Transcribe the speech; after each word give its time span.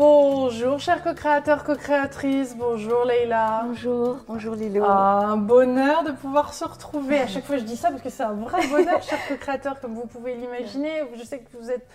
Bonjour 0.00 0.78
chers 0.78 1.02
co-créateurs, 1.02 1.64
co-créatrices, 1.64 2.54
bonjour 2.54 3.06
Leïla. 3.06 3.62
Bonjour, 3.66 4.18
bonjour 4.28 4.54
Lilo. 4.54 4.84
Ah, 4.86 5.20
un 5.24 5.38
bonheur 5.38 6.04
de 6.04 6.12
pouvoir 6.12 6.52
se 6.52 6.66
retrouver. 6.66 7.18
À 7.20 7.26
chaque 7.26 7.44
fois 7.46 7.56
je 7.56 7.62
dis 7.62 7.78
ça 7.78 7.88
parce 7.88 8.02
que 8.02 8.10
c'est 8.10 8.22
un 8.22 8.34
vrai 8.34 8.60
bonheur 8.68 9.02
chers 9.02 9.26
co-créateurs 9.26 9.80
comme 9.80 9.94
vous 9.94 10.04
pouvez 10.06 10.34
l'imaginer. 10.34 11.00
Je 11.16 11.24
sais 11.24 11.38
que 11.38 11.56
vous 11.58 11.70
êtes 11.70 11.86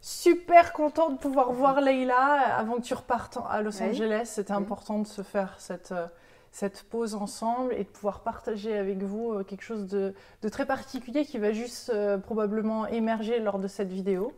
super 0.00 0.72
content 0.72 1.10
de 1.10 1.16
pouvoir 1.18 1.50
voir 1.50 1.80
Leïla 1.80 2.14
avant 2.56 2.76
que 2.76 2.82
tu 2.82 2.94
repartes 2.94 3.36
à 3.50 3.62
Los 3.62 3.80
Oui. 3.82 3.88
Angeles. 3.90 4.26
C'était 4.26 4.52
Oui. 4.52 4.58
important 4.62 5.00
de 5.00 5.06
se 5.08 5.22
faire 5.22 5.56
cette, 5.58 5.90
euh, 5.90 6.06
cette 6.52 6.84
pause 6.84 7.16
ensemble 7.16 7.74
et 7.74 7.82
de 7.82 7.88
pouvoir 7.88 8.20
partager 8.20 8.78
avec 8.78 9.02
vous 9.02 9.32
euh, 9.32 9.42
quelque 9.42 9.64
chose 9.64 9.88
de, 9.88 10.14
de 10.40 10.48
très 10.48 10.66
particulier 10.66 11.24
qui 11.24 11.38
va 11.38 11.50
juste 11.50 11.90
euh, 11.92 12.16
probablement 12.16 12.86
émerger 12.86 13.40
lors 13.40 13.58
de 13.58 13.66
cette 13.66 13.90
vidéo. 13.90 14.32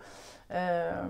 Euh, 0.52 1.02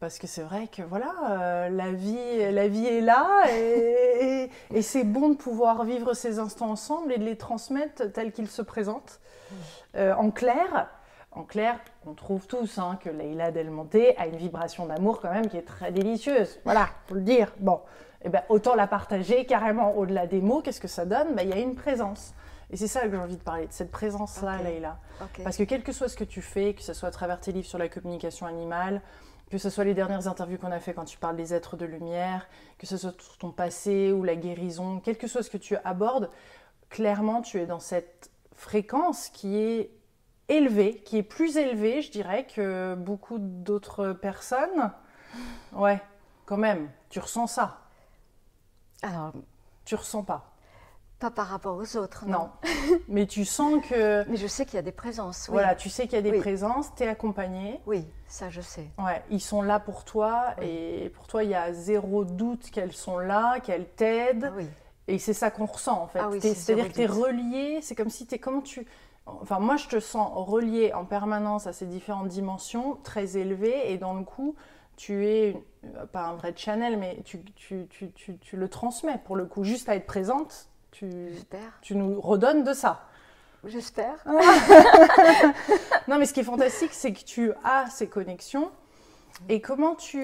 parce 0.00 0.18
que 0.18 0.26
c'est 0.26 0.42
vrai 0.42 0.68
que 0.68 0.80
voilà, 0.82 1.12
euh, 1.30 1.68
la, 1.68 1.92
vie, 1.92 2.50
la 2.52 2.66
vie 2.68 2.86
est 2.86 3.00
là 3.02 3.26
et, 3.52 4.44
et- 4.44 4.50
et 4.78 4.82
c'est 4.82 5.04
bon 5.04 5.28
de 5.30 5.34
pouvoir 5.36 5.84
vivre 5.84 6.14
ces 6.14 6.38
instants 6.38 6.70
ensemble 6.70 7.12
et 7.12 7.18
de 7.18 7.24
les 7.24 7.36
transmettre 7.36 8.10
tels 8.12 8.32
qu'ils 8.32 8.48
se 8.48 8.62
présentent. 8.62 9.20
Euh, 9.96 10.14
en 10.14 10.30
clair, 10.30 10.88
en 11.32 11.42
clair, 11.42 11.78
on 12.06 12.14
trouve 12.14 12.46
tous 12.46 12.78
hein, 12.78 12.98
que 13.02 13.10
Leïla 13.10 13.50
Del 13.50 13.70
Monte 13.70 13.96
a 14.16 14.26
une 14.26 14.36
vibration 14.36 14.86
d'amour 14.86 15.20
quand 15.20 15.30
même 15.32 15.48
qui 15.48 15.56
est 15.58 15.62
très 15.66 15.92
délicieuse. 15.92 16.58
Voilà, 16.64 16.88
faut 17.06 17.14
le 17.16 17.20
dire. 17.20 17.52
Bon, 17.58 17.80
eh 18.24 18.30
ben, 18.30 18.42
autant 18.48 18.74
la 18.74 18.86
partager 18.86 19.44
carrément 19.44 19.94
au-delà 19.96 20.26
des 20.26 20.40
mots. 20.40 20.62
Qu'est-ce 20.62 20.80
que 20.80 20.88
ça 20.88 21.04
donne? 21.04 21.34
Ben, 21.34 21.42
Il 21.42 21.50
y 21.50 21.52
a 21.58 21.60
une 21.62 21.74
présence. 21.74 22.32
Et 22.70 22.76
c'est 22.76 22.86
ça 22.86 23.02
que 23.02 23.10
j'ai 23.10 23.16
envie 23.16 23.36
de 23.36 23.42
parler, 23.42 23.66
de 23.66 23.72
cette 23.72 23.90
présence-là, 23.90 24.56
Ok. 24.58 24.64
Leïla. 24.64 24.98
Parce 25.42 25.56
que 25.56 25.62
quel 25.62 25.82
que 25.82 25.92
soit 25.92 26.08
ce 26.08 26.16
que 26.16 26.24
tu 26.24 26.42
fais, 26.42 26.74
que 26.74 26.82
ce 26.82 26.92
soit 26.92 27.08
à 27.08 27.12
travers 27.12 27.40
tes 27.40 27.52
livres 27.52 27.66
sur 27.66 27.78
la 27.78 27.88
communication 27.88 28.46
animale, 28.46 29.00
que 29.50 29.56
ce 29.56 29.70
soit 29.70 29.84
les 29.84 29.94
dernières 29.94 30.28
interviews 30.28 30.58
qu'on 30.58 30.72
a 30.72 30.80
fait 30.80 30.92
quand 30.92 31.06
tu 31.06 31.16
parles 31.18 31.36
des 31.36 31.54
êtres 31.54 31.76
de 31.76 31.86
lumière, 31.86 32.46
que 32.76 32.86
ce 32.86 32.98
soit 32.98 33.18
sur 33.20 33.38
ton 33.38 33.50
passé 33.50 34.12
ou 34.12 34.22
la 34.22 34.36
guérison, 34.36 35.00
quel 35.00 35.16
que 35.16 35.26
soit 35.26 35.42
ce 35.42 35.48
que 35.50 35.56
tu 35.56 35.76
abordes, 35.84 36.30
clairement 36.90 37.40
tu 37.40 37.58
es 37.58 37.66
dans 37.66 37.80
cette 37.80 38.30
fréquence 38.54 39.28
qui 39.30 39.56
est 39.56 39.90
élevée, 40.48 41.00
qui 41.04 41.18
est 41.18 41.22
plus 41.22 41.56
élevée, 41.56 42.02
je 42.02 42.10
dirais, 42.10 42.46
que 42.46 42.94
beaucoup 42.94 43.38
d'autres 43.38 44.12
personnes. 44.12 44.92
Ouais, 45.72 46.00
quand 46.44 46.56
même, 46.56 46.90
tu 47.08 47.18
ressens 47.18 47.46
ça. 47.46 47.80
Alors, 49.02 49.32
Tu 49.84 49.94
ressens 49.94 50.24
pas. 50.24 50.52
Pas 51.18 51.30
par 51.30 51.46
rapport 51.48 51.76
aux 51.76 51.96
autres, 51.96 52.24
non. 52.26 52.38
Non. 52.38 52.50
Mais 53.08 53.26
tu 53.26 53.44
sens 53.44 53.84
que, 53.88 54.28
Mais 54.28 54.36
je 54.36 54.46
sais 54.46 54.64
qu'il 54.64 54.74
y 54.76 54.78
a 54.78 54.82
des 54.82 54.92
présences. 54.92 55.46
Oui. 55.48 55.54
voilà, 55.54 55.74
tu 55.74 55.88
sais 55.90 56.04
qu'il 56.04 56.14
y 56.14 56.18
a 56.18 56.22
des 56.22 56.30
Oui. 56.30 56.38
présences, 56.40 56.94
tu 56.94 57.02
es 57.02 57.08
accompagné. 57.08 57.80
Oui, 57.86 58.06
ça 58.26 58.50
je 58.50 58.60
sais. 58.60 58.86
Ouais, 58.98 59.22
ils 59.30 59.40
sont 59.40 59.62
là 59.62 59.80
pour 59.80 60.04
toi 60.04 60.54
Oui. 60.60 60.66
et 60.66 61.08
pour 61.10 61.26
toi 61.26 61.42
il 61.44 61.50
y 61.50 61.54
a 61.54 61.72
zéro 61.72 62.24
doute 62.24 62.70
qu'elles 62.70 62.92
sont 62.92 63.18
là, 63.18 63.58
qu'elles 63.60 63.88
t'aident 63.88 64.50
Ah 64.52 64.56
oui. 64.56 64.66
et 65.08 65.18
c'est 65.18 65.32
ça 65.34 65.50
qu'on 65.50 65.66
ressent 65.66 66.00
en 66.02 66.06
fait. 66.06 66.20
Ah 66.20 66.30
C'est-à-dire 66.40 66.88
que 66.88 66.92
tu 66.94 67.02
es 67.02 67.06
doute. 67.08 67.16
relié, 67.16 67.80
c'est 67.82 67.94
comme 67.96 68.10
si 68.10 68.26
tu 68.26 68.34
es 68.36 68.38
comment 68.38 68.60
tu 68.60 68.86
enfin 69.26 69.58
moi 69.58 69.76
je 69.76 69.88
te 69.88 70.00
sens 70.00 70.30
relié 70.34 70.94
en 70.94 71.04
permanence 71.04 71.66
à 71.66 71.72
ces 71.74 71.84
différentes 71.84 72.28
dimensions 72.28 72.96
très 73.02 73.36
élevées 73.36 73.92
et 73.92 73.98
dans 73.98 74.14
le 74.14 74.24
coup 74.24 74.54
tu 74.96 75.26
es 75.26 75.62
euh, 75.84 76.06
pas 76.06 76.22
un 76.28 76.34
vrai 76.34 76.54
channel 76.56 76.96
mais 76.96 77.20
tu, 77.24 77.42
tu, 77.54 77.86
tu, 77.90 78.10
tu, 78.12 78.38
tu 78.38 78.56
le 78.56 78.68
transmets 78.70 79.18
pour 79.26 79.36
le 79.36 79.44
coup 79.44 79.64
juste 79.64 79.88
à 79.90 79.96
être 79.96 80.06
présente, 80.06 80.70
tu, 80.90 81.06
tu 81.82 81.94
nous 81.96 82.20
redonnes 82.20 82.64
de 82.64 82.72
ça. 82.72 83.04
J'espère. 83.64 84.14
Non, 86.08 86.18
mais 86.18 86.26
ce 86.26 86.32
qui 86.32 86.40
est 86.40 86.44
fantastique, 86.44 86.92
c'est 86.92 87.12
que 87.12 87.22
tu 87.24 87.52
as 87.64 87.86
ces 87.90 88.08
connexions. 88.08 88.70
Et 89.48 89.60
comment 89.60 89.94
tu. 89.94 90.18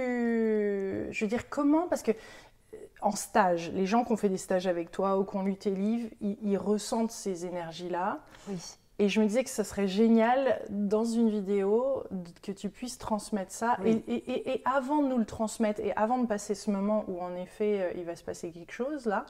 Je 1.11 1.25
veux 1.25 1.29
dire, 1.29 1.49
comment 1.49 1.87
Parce 1.89 2.03
que 2.03 2.11
euh, 2.13 2.77
en 3.01 3.13
stage, 3.13 3.71
les 3.73 3.87
gens 3.87 4.05
qui 4.05 4.13
ont 4.13 4.17
fait 4.17 4.29
des 4.29 4.39
stages 4.39 4.67
avec 4.67 4.91
toi 4.91 5.19
ou 5.19 5.25
qui 5.25 5.37
ont 5.37 5.43
lu 5.43 5.57
tes 5.57 5.71
livres, 5.71 6.09
ils, 6.21 6.37
ils 6.43 6.57
ressentent 6.59 7.11
ces 7.13 7.47
énergies-là. 7.47 8.21
Oui. 8.49 8.57
Et 9.01 9.09
je 9.09 9.21
me 9.21 9.27
disais 9.27 9.43
que 9.43 9.51
ça 9.51 9.65
serait 9.65 9.89
génial 9.89 10.61
dans 10.71 11.05
une 11.05 11.29
vidéo 11.29 12.05
que 12.43 12.53
tu 12.53 12.71
puisses 12.71 12.97
transmettre 12.99 13.51
ça. 13.53 13.77
Oui. 13.83 14.03
Et, 14.07 14.15
et- 14.15 14.31
et- 14.33 14.55
et 14.55 14.63
avant 14.65 15.03
de 15.03 15.09
nous 15.09 15.19
le 15.19 15.25
transmettre 15.27 15.81
et 15.81 15.93
avant 15.97 16.19
de 16.19 16.27
passer 16.27 16.55
ce 16.55 16.71
moment 16.71 17.05
où 17.09 17.21
en 17.21 17.35
effet 17.35 17.81
euh, 17.83 17.93
il 17.97 18.05
va 18.05 18.15
se 18.15 18.23
passer 18.23 18.51
quelque 18.53 18.73
chose 18.73 19.07
là, 19.07 19.27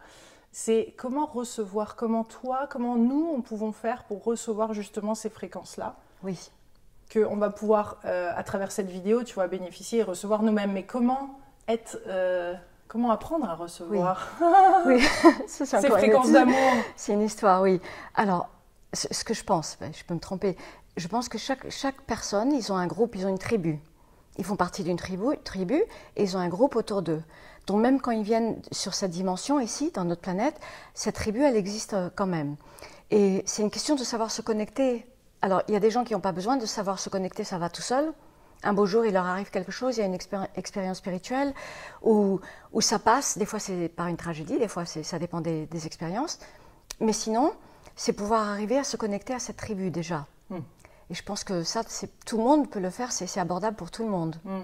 c'est 0.56 0.94
comment 0.96 1.26
recevoir, 1.26 1.96
comment 1.96 2.22
toi, 2.22 2.68
comment 2.70 2.94
nous 2.94 3.28
on 3.36 3.42
pouvons 3.42 3.72
faire 3.72 4.04
pour 4.04 4.22
recevoir 4.22 4.72
justement 4.72 5.16
ces 5.16 5.28
fréquences-là 5.28 5.96
Oui. 6.22 6.52
qu'on 7.12 7.36
va 7.36 7.50
pouvoir, 7.50 7.98
euh, 8.04 8.30
à 8.32 8.44
travers 8.44 8.70
cette 8.70 8.88
vidéo, 8.88 9.24
tu 9.24 9.34
vois, 9.34 9.48
bénéficier 9.48 9.98
et 9.98 10.02
recevoir 10.04 10.44
nous-mêmes. 10.44 10.70
Mais 10.70 10.84
comment 10.84 11.40
être, 11.66 11.98
euh, 12.06 12.54
comment 12.86 13.10
apprendre 13.10 13.50
à 13.50 13.56
recevoir 13.56 14.28
oui. 14.86 15.02
Ça, 15.48 15.66
c'est 15.66 15.80
ces 15.80 15.90
fréquences 15.90 16.30
d'amour? 16.30 16.54
C'est 16.94 17.14
une 17.14 17.22
histoire, 17.22 17.60
oui. 17.60 17.80
Alors, 18.14 18.48
ce 18.92 19.12
ce 19.12 19.24
que 19.24 19.34
je 19.34 19.42
pense, 19.42 19.76
ben, 19.80 19.92
je 19.92 20.04
peux 20.04 20.14
me 20.14 20.20
tromper, 20.20 20.56
je 20.96 21.08
pense 21.08 21.28
que 21.28 21.36
chaque, 21.36 21.68
chaque 21.68 22.00
personne, 22.02 22.52
ils 22.52 22.72
ont 22.72 22.76
un 22.76 22.86
groupe, 22.86 23.16
ils 23.16 23.26
ont 23.26 23.30
une 23.30 23.38
tribu. 23.40 23.80
Ils 24.38 24.44
font 24.44 24.56
partie 24.56 24.84
d'une 24.84 24.96
tribu, 24.96 25.36
tribu 25.42 25.82
et 26.14 26.22
ils 26.22 26.36
ont 26.36 26.40
un 26.40 26.48
groupe 26.48 26.76
autour 26.76 27.02
d'eux. 27.02 27.22
Donc 27.66 27.80
même 27.80 28.00
quand 28.00 28.10
ils 28.10 28.22
viennent 28.22 28.60
sur 28.72 28.94
cette 28.94 29.10
dimension 29.10 29.58
ici, 29.60 29.90
dans 29.94 30.04
notre 30.04 30.20
planète, 30.20 30.58
cette 30.92 31.14
tribu, 31.14 31.42
elle 31.42 31.56
existe 31.56 31.94
euh, 31.94 32.10
quand 32.14 32.26
même. 32.26 32.56
Et 33.10 33.42
c'est 33.46 33.62
une 33.62 33.70
question 33.70 33.94
de 33.94 34.04
savoir 34.04 34.30
se 34.30 34.42
connecter. 34.42 35.06
Alors, 35.42 35.62
il 35.68 35.74
y 35.74 35.76
a 35.76 35.80
des 35.80 35.90
gens 35.90 36.04
qui 36.04 36.14
n'ont 36.14 36.20
pas 36.20 36.32
besoin 36.32 36.56
de 36.56 36.66
savoir 36.66 36.98
se 36.98 37.08
connecter, 37.08 37.44
ça 37.44 37.58
va 37.58 37.68
tout 37.68 37.82
seul. 37.82 38.12
Un 38.62 38.72
beau 38.72 38.86
jour, 38.86 39.04
il 39.04 39.12
leur 39.12 39.26
arrive 39.26 39.50
quelque 39.50 39.72
chose, 39.72 39.96
il 39.96 40.00
y 40.00 40.02
a 40.02 40.06
une 40.06 40.14
expéri- 40.14 40.48
expérience 40.56 40.98
spirituelle 40.98 41.52
où, 42.02 42.40
où 42.72 42.80
ça 42.80 42.98
passe. 42.98 43.36
Des 43.36 43.44
fois, 43.44 43.58
c'est 43.58 43.88
par 43.88 44.06
une 44.06 44.16
tragédie, 44.16 44.58
des 44.58 44.68
fois, 44.68 44.84
ça 44.86 45.18
dépend 45.18 45.42
des, 45.42 45.66
des 45.66 45.86
expériences. 45.86 46.38
Mais 47.00 47.12
sinon, 47.12 47.52
c'est 47.94 48.14
pouvoir 48.14 48.48
arriver 48.48 48.78
à 48.78 48.84
se 48.84 48.96
connecter 48.96 49.34
à 49.34 49.38
cette 49.38 49.56
tribu 49.56 49.90
déjà. 49.90 50.26
Hmm. 50.48 50.60
Et 51.10 51.14
je 51.14 51.22
pense 51.22 51.44
que 51.44 51.62
ça, 51.62 51.82
tout 52.24 52.38
le 52.38 52.42
monde 52.42 52.70
peut 52.70 52.80
le 52.80 52.90
faire, 52.90 53.12
c'est 53.12 53.26
c'est 53.26 53.40
abordable 53.40 53.76
pour 53.76 53.90
tout 53.90 54.02
le 54.02 54.10
monde. 54.10 54.36
Hmm. 54.44 54.62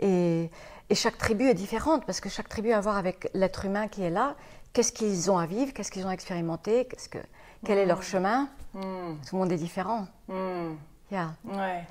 Et, 0.00 0.50
et 0.90 0.94
chaque 0.94 1.18
tribu 1.18 1.48
est 1.48 1.54
différente 1.54 2.04
parce 2.06 2.20
que 2.20 2.28
chaque 2.28 2.48
tribu 2.48 2.72
a 2.72 2.78
à 2.78 2.80
voir 2.80 2.96
avec 2.96 3.28
l'être 3.34 3.64
humain 3.64 3.88
qui 3.88 4.02
est 4.02 4.10
là. 4.10 4.34
Qu'est-ce 4.72 4.92
qu'ils 4.92 5.30
ont 5.30 5.38
à 5.38 5.46
vivre? 5.46 5.72
Qu'est-ce 5.72 5.90
qu'ils 5.90 6.06
ont 6.06 6.10
expérimenté? 6.10 6.84
Qu'est-ce 6.86 7.08
que, 7.08 7.18
Quel 7.64 7.78
est 7.78 7.86
leur 7.86 8.02
chemin? 8.02 8.48
Hmm. 8.74 9.14
Tout 9.28 9.36
le 9.36 9.38
monde 9.40 9.52
est 9.52 9.56
différent. 9.56 10.06
Hmm. 10.28 10.74
Yeah. 11.10 11.30
Ouais. 11.44 11.84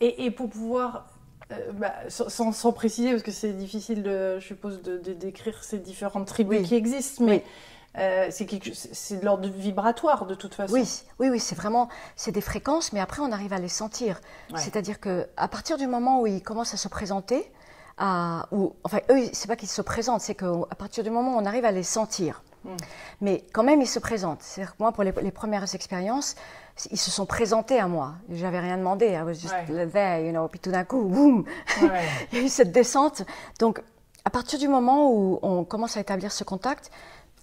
Et, 0.00 0.24
et 0.24 0.30
pour 0.30 0.48
pouvoir, 0.48 1.06
euh, 1.52 1.72
bah, 1.72 1.92
sans, 2.08 2.52
sans- 2.52 2.72
préciser, 2.72 3.10
parce 3.10 3.22
que 3.22 3.30
c'est 3.30 3.52
difficile, 3.52 4.02
de, 4.02 4.38
je 4.40 4.46
suppose, 4.46 4.80
de, 4.82 4.96
de 4.98 5.12
décrire 5.12 5.62
ces 5.62 5.78
différentes 5.78 6.26
tribus 6.26 6.60
Oui. 6.60 6.64
qui 6.66 6.74
existent, 6.74 7.24
mais 7.24 7.44
Oui. 7.44 8.00
euh, 8.00 8.28
c'est 8.30 8.46
quelque- 8.46 8.74
c'est 8.74 8.94
c'est 8.94 9.16
de 9.20 9.24
l'ordre 9.24 9.48
vibratoire 9.48 10.24
de 10.26 10.34
toute 10.34 10.54
façon. 10.54 10.72
Oui, 10.72 10.88
oui, 11.18 11.28
oui, 11.28 11.38
c'est 11.40 11.54
vraiment, 11.54 11.88
c'est 12.16 12.32
des 12.32 12.40
fréquences, 12.40 12.92
mais 12.92 13.00
après 13.00 13.20
on 13.20 13.30
arrive 13.32 13.52
à 13.52 13.58
les 13.58 13.68
sentir. 13.68 14.20
Ouais. 14.52 14.58
C'est-à-dire 14.58 14.98
que 14.98 15.28
à 15.36 15.46
partir 15.48 15.76
du 15.76 15.86
moment 15.86 16.20
où 16.22 16.26
ils 16.26 16.42
commencent 16.42 16.74
à 16.74 16.78
se 16.78 16.88
présenter, 16.88 17.50
à, 17.98 18.46
ou, 18.52 18.74
enfin 18.84 18.98
eux, 19.10 19.28
c'est 19.32 19.46
pas 19.48 19.56
qu'ils 19.56 19.68
se 19.68 19.82
présentent, 19.82 20.20
c'est 20.20 20.34
qu'à 20.34 20.74
partir 20.78 21.04
du 21.04 21.10
moment 21.10 21.36
où 21.36 21.38
on 21.40 21.44
arrive 21.46 21.64
à 21.64 21.70
les 21.72 21.82
sentir. 21.84 22.42
Mm. 22.64 22.68
Mais 23.20 23.44
quand 23.52 23.62
même, 23.62 23.80
ils 23.82 23.86
se 23.86 23.98
présentent. 23.98 24.42
C'est-à-dire 24.42 24.72
que 24.72 24.82
moi, 24.82 24.92
pour 24.92 25.04
les, 25.04 25.12
les 25.22 25.30
premières 25.30 25.74
expériences, 25.74 26.34
ils 26.90 26.98
se 26.98 27.10
sont 27.10 27.26
présentés 27.26 27.78
à 27.78 27.86
moi. 27.86 28.14
J'avais 28.30 28.58
rien 28.58 28.78
demandé. 28.78 29.06
I 29.10 29.22
was 29.22 29.34
just 29.34 29.54
Ouais. 29.68 29.86
there, 29.86 30.24
you 30.26 30.32
know. 30.32 30.48
Puis 30.48 30.58
tout 30.60 30.70
d'un 30.72 30.84
coup, 30.84 31.02
boum, 31.04 31.44
Ouais. 31.82 32.02
il 32.32 32.38
y 32.38 32.40
a 32.42 32.44
eu 32.44 32.48
cette 32.48 32.72
descente. 32.72 33.22
Donc, 33.60 33.80
à 34.24 34.30
partir 34.30 34.58
du 34.58 34.66
moment 34.66 35.10
où 35.12 35.38
on 35.42 35.64
commence 35.64 35.96
à 35.96 36.00
établir 36.00 36.32
ce 36.32 36.42
contact, 36.42 36.90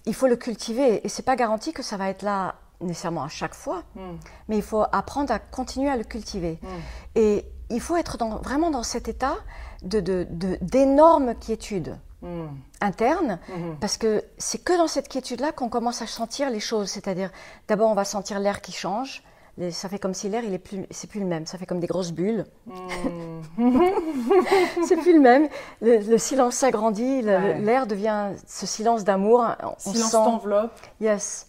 il 0.04 0.14
faut 0.14 0.26
le 0.26 0.36
cultiver. 0.36 1.00
Et 1.06 1.08
c'est 1.08 1.22
pas 1.22 1.36
garanti 1.36 1.72
que 1.72 1.82
ça 1.82 1.96
va 1.96 2.08
être 2.08 2.22
là 2.22 2.56
nécessairement 2.80 3.22
à 3.22 3.28
chaque 3.28 3.54
fois, 3.54 3.84
Hmm. 3.94 4.16
mais 4.48 4.56
il 4.56 4.62
faut 4.62 4.82
apprendre 4.90 5.32
à 5.32 5.38
continuer 5.38 5.88
à 5.88 5.96
le 5.96 6.02
cultiver. 6.02 6.58
Mm. 6.60 6.66
Et 7.14 7.46
il 7.70 7.80
faut 7.80 7.96
être 7.96 8.18
dans- 8.18 8.38
vraiment 8.38 8.72
dans 8.72 8.82
cet 8.82 9.06
état 9.06 9.36
de, 9.82 10.00
de- 10.00 10.26
de- 10.30 10.58
d'énorme 10.60 11.34
quiétude 11.34 11.96
Hmm. 12.22 12.46
interne, 12.80 13.40
Mhm. 13.48 13.76
parce 13.80 13.96
que 13.96 14.22
c'est 14.38 14.62
que 14.62 14.76
dans 14.78 14.86
cette 14.86 15.08
quiétude-là 15.08 15.50
qu'on 15.50 15.68
commence 15.68 16.02
à 16.02 16.06
sentir 16.06 16.50
les 16.50 16.60
choses. 16.60 16.88
C'est-à-dire, 16.88 17.30
d'abord, 17.66 17.90
on 17.90 17.94
va 17.94 18.04
sentir 18.04 18.38
l'air 18.38 18.60
qui 18.60 18.70
change. 18.70 19.24
Les- 19.58 19.72
Ça 19.72 19.88
fait 19.88 19.98
comme 19.98 20.14
si 20.14 20.28
l'air, 20.28 20.44
il 20.44 20.54
est 20.54 20.58
plus, 20.58 20.86
c'est 20.92 21.08
plus 21.10 21.18
le 21.20 21.26
même. 21.26 21.46
Ça 21.46 21.58
fait 21.58 21.66
comme 21.66 21.80
des 21.80 21.88
grosses 21.88 22.12
bulles. 22.12 22.44
Hmm. 22.66 23.40
c'est 24.86 24.96
plus 24.96 25.14
le 25.14 25.20
même. 25.20 25.48
Le, 25.80 25.98
le 25.98 26.18
silence 26.18 26.54
s'agrandit. 26.54 27.22
Ouais. 27.22 27.58
L'air 27.60 27.86
devient 27.86 28.30
ce 28.46 28.66
silence 28.66 29.04
d'amour. 29.04 29.44
Silence 29.78 30.12
t'enveloppe. 30.12 30.72
Yes. 31.00 31.48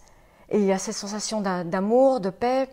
Et 0.50 0.57
il 0.57 0.65
y 0.65 0.71
a 0.74 0.77
cette 0.80 0.95
sensation 0.95 1.39
d'a- 1.41 1.63
d'amour, 1.63 2.19
de 2.19 2.30
paix. 2.30 2.68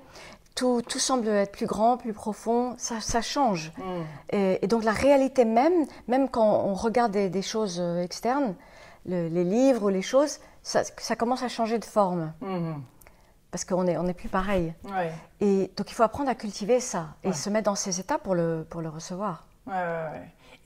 Tout, 0.54 0.82
tout 0.86 0.98
semble 0.98 1.28
être 1.28 1.52
plus 1.52 1.66
grand, 1.66 1.96
plus 1.96 2.12
profond. 2.12 2.74
Ça, 2.76 3.00
ça 3.00 3.22
change. 3.22 3.72
Hmm. 3.78 4.02
Et, 4.30 4.58
et 4.62 4.66
donc 4.66 4.84
la 4.84 4.92
réalité 4.92 5.44
même, 5.44 5.86
même 6.08 6.28
quand 6.28 6.64
on 6.66 6.74
regarde 6.74 7.12
des, 7.12 7.30
des 7.30 7.42
choses 7.42 7.78
euh, 7.80 8.02
externes, 8.02 8.54
le- 9.06 9.28
les 9.28 9.44
livres 9.44 9.84
ou 9.84 9.88
les 9.88 10.02
choses, 10.02 10.38
ça, 10.62 10.82
ça 10.98 11.16
commence 11.16 11.42
à 11.42 11.48
changer 11.48 11.78
de 11.78 11.84
forme. 11.84 12.32
Mhm. 12.42 12.82
Parce 13.50 13.64
qu'on 13.64 13.84
n'est 13.84 13.96
on 13.96 14.06
est 14.06 14.14
plus 14.14 14.28
pareil. 14.28 14.74
Ouais. 14.84 15.10
Et 15.40 15.70
donc 15.76 15.90
il 15.90 15.94
faut 15.94 16.02
apprendre 16.04 16.28
à 16.30 16.34
cultiver 16.34 16.78
ça 16.80 17.08
et 17.24 17.28
Ouais. 17.28 17.32
se 17.34 17.48
mettre 17.50 17.64
dans 17.64 17.74
ces 17.74 17.98
états 17.98 18.18
pour 18.18 18.34
le, 18.34 18.64
pour 18.68 18.80
le 18.80 18.88
recevoir. 18.88 19.46
Ouais. 19.66 19.74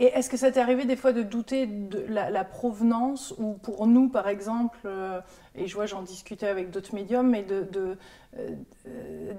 Et 0.00 0.06
est-ce 0.06 0.28
que 0.28 0.36
ça 0.36 0.50
t'est 0.50 0.60
arrivé 0.60 0.84
des 0.86 0.96
fois 0.96 1.12
de 1.12 1.22
douter 1.22 1.66
de 1.66 2.04
la, 2.08 2.44
provenance 2.44 3.32
ou 3.38 3.52
pour 3.54 3.86
nous 3.86 4.08
par 4.08 4.28
exemple, 4.28 4.78
euh, 4.86 5.20
et 5.56 5.66
je 5.66 5.74
vois 5.74 5.86
j'en 5.86 6.02
discutais 6.02 6.48
avec 6.48 6.70
d'autres 6.70 6.94
médiums, 6.94 7.28
mais 7.28 7.42
de, 7.42 7.62
de 7.62 7.96
euh, 8.38 8.50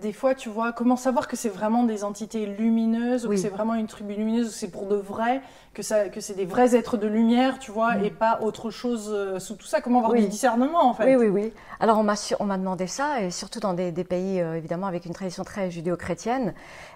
des 0.01 0.13
fois 0.13 0.35
tu 0.35 0.49
vois 0.49 0.71
comment 0.71 0.95
savoir 0.95 1.27
que 1.27 1.35
c'est 1.35 1.49
vraiment 1.49 1.83
des 1.83 2.03
entités 2.03 2.45
lumineuses 2.45 3.25
ou 3.25 3.29
que 3.29 3.35
c'est 3.35 3.49
vraiment 3.49 3.75
une 3.75 3.87
tribu 3.87 4.13
lumineuse 4.13 4.47
ou 4.47 4.51
c'est 4.51 4.69
pour 4.71 4.87
de 4.87 4.95
vrai, 4.95 5.41
que, 5.73 5.81
ça, 5.81 6.07
que 6.09 6.21
c'est 6.21 6.35
des 6.35 6.45
vrais 6.45 6.75
êtres 6.75 6.95
de 6.97 7.07
lumière, 7.07 7.59
tu 7.59 7.71
vois, 7.71 7.97
et 7.99 8.09
pas 8.09 8.39
autre 8.41 8.71
chose 8.71 9.11
euh, 9.13 9.39
sous 9.39 9.55
tout 9.55 9.67
ça. 9.67 9.81
Comment 9.81 9.99
avoir 9.99 10.13
du 10.13 10.27
discernement 10.27 10.89
en 10.89 10.93
fait? 10.93 11.15
Oui, 11.15 11.27
oui, 11.27 11.27
oui. 11.27 11.53
Alors 11.79 11.97
on 11.97 12.03
m'a, 12.03 12.15
on 12.39 12.45
m'a 12.45 12.57
demandé 12.57 12.87
ça 12.87 13.21
et 13.21 13.31
surtout 13.31 13.59
dans 13.59 13.73
des, 13.73 13.91
des 13.91 14.05
pays 14.05 14.39
évidemment 14.39 14.87
avec 14.87 15.05
une 15.05 15.13
tradition 15.13 15.43
très 15.43 15.69
judéo-chrétienne, 15.69 16.53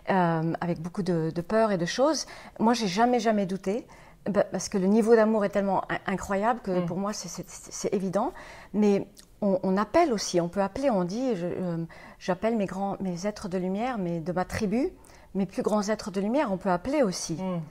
avec 0.07 0.79
beaucoup 0.81 1.03
de, 1.03 1.31
de 1.35 1.41
peur 1.41 1.71
et 1.71 1.77
de 1.77 1.85
choses. 1.85 2.25
Moi 2.59 2.73
j'ai 2.73 2.87
jamais 2.87 3.19
jamais 3.19 3.45
douter, 3.45 3.85
bah, 4.25 4.43
parce 4.43 4.69
que 4.69 4.77
le 4.77 4.87
niveau 4.87 5.15
d'amour 5.15 5.45
est 5.45 5.49
tellement 5.49 5.83
incroyable 6.05 6.59
que 6.61 6.71
mm. 6.71 6.85
pour 6.85 6.97
moi 6.97 7.11
c'est 7.13 7.93
évident. 7.93 8.33
Mais 8.73 9.07
on, 9.41 9.77
appelle 9.77 10.11
aussi, 10.11 10.41
on 10.41 10.49
peut 10.49 10.61
appeler, 10.61 10.89
on 10.89 11.05
dit, 11.05 11.31
euh, 11.35 11.77
j'appelle 12.19 12.57
mes 12.57 12.65
grands, 12.65 12.97
mes 12.99 13.25
êtres 13.25 13.47
de 13.47 13.57
lumière, 13.57 13.97
mais 13.97 14.19
de 14.19 14.31
ma 14.33 14.43
tribu, 14.43 14.89
mes 15.33 15.45
plus 15.45 15.61
grands 15.61 15.87
êtres 15.87 16.11
de 16.11 16.19
lumière, 16.19 16.51
on 16.51 16.57
peut 16.57 16.69
appeler 16.69 17.03
aussi. 17.03 17.35
Mm. 17.35 17.61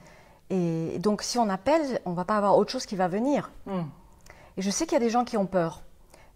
Et 0.51 0.99
donc 0.99 1.21
si 1.21 1.37
on 1.37 1.47
appelle, 1.47 1.99
on 2.05 2.13
va 2.13 2.25
pas 2.25 2.37
avoir 2.37 2.57
autre 2.57 2.71
chose 2.71 2.85
qui 2.87 2.95
va 2.95 3.07
venir. 3.07 3.51
Mm. 3.67 3.81
Et 4.57 4.61
je 4.61 4.69
sais 4.71 4.85
qu'il 4.85 4.93
y 4.93 5.01
a 5.01 5.05
des 5.05 5.11
gens 5.11 5.23
qui 5.23 5.37
ont 5.37 5.45
peur, 5.45 5.83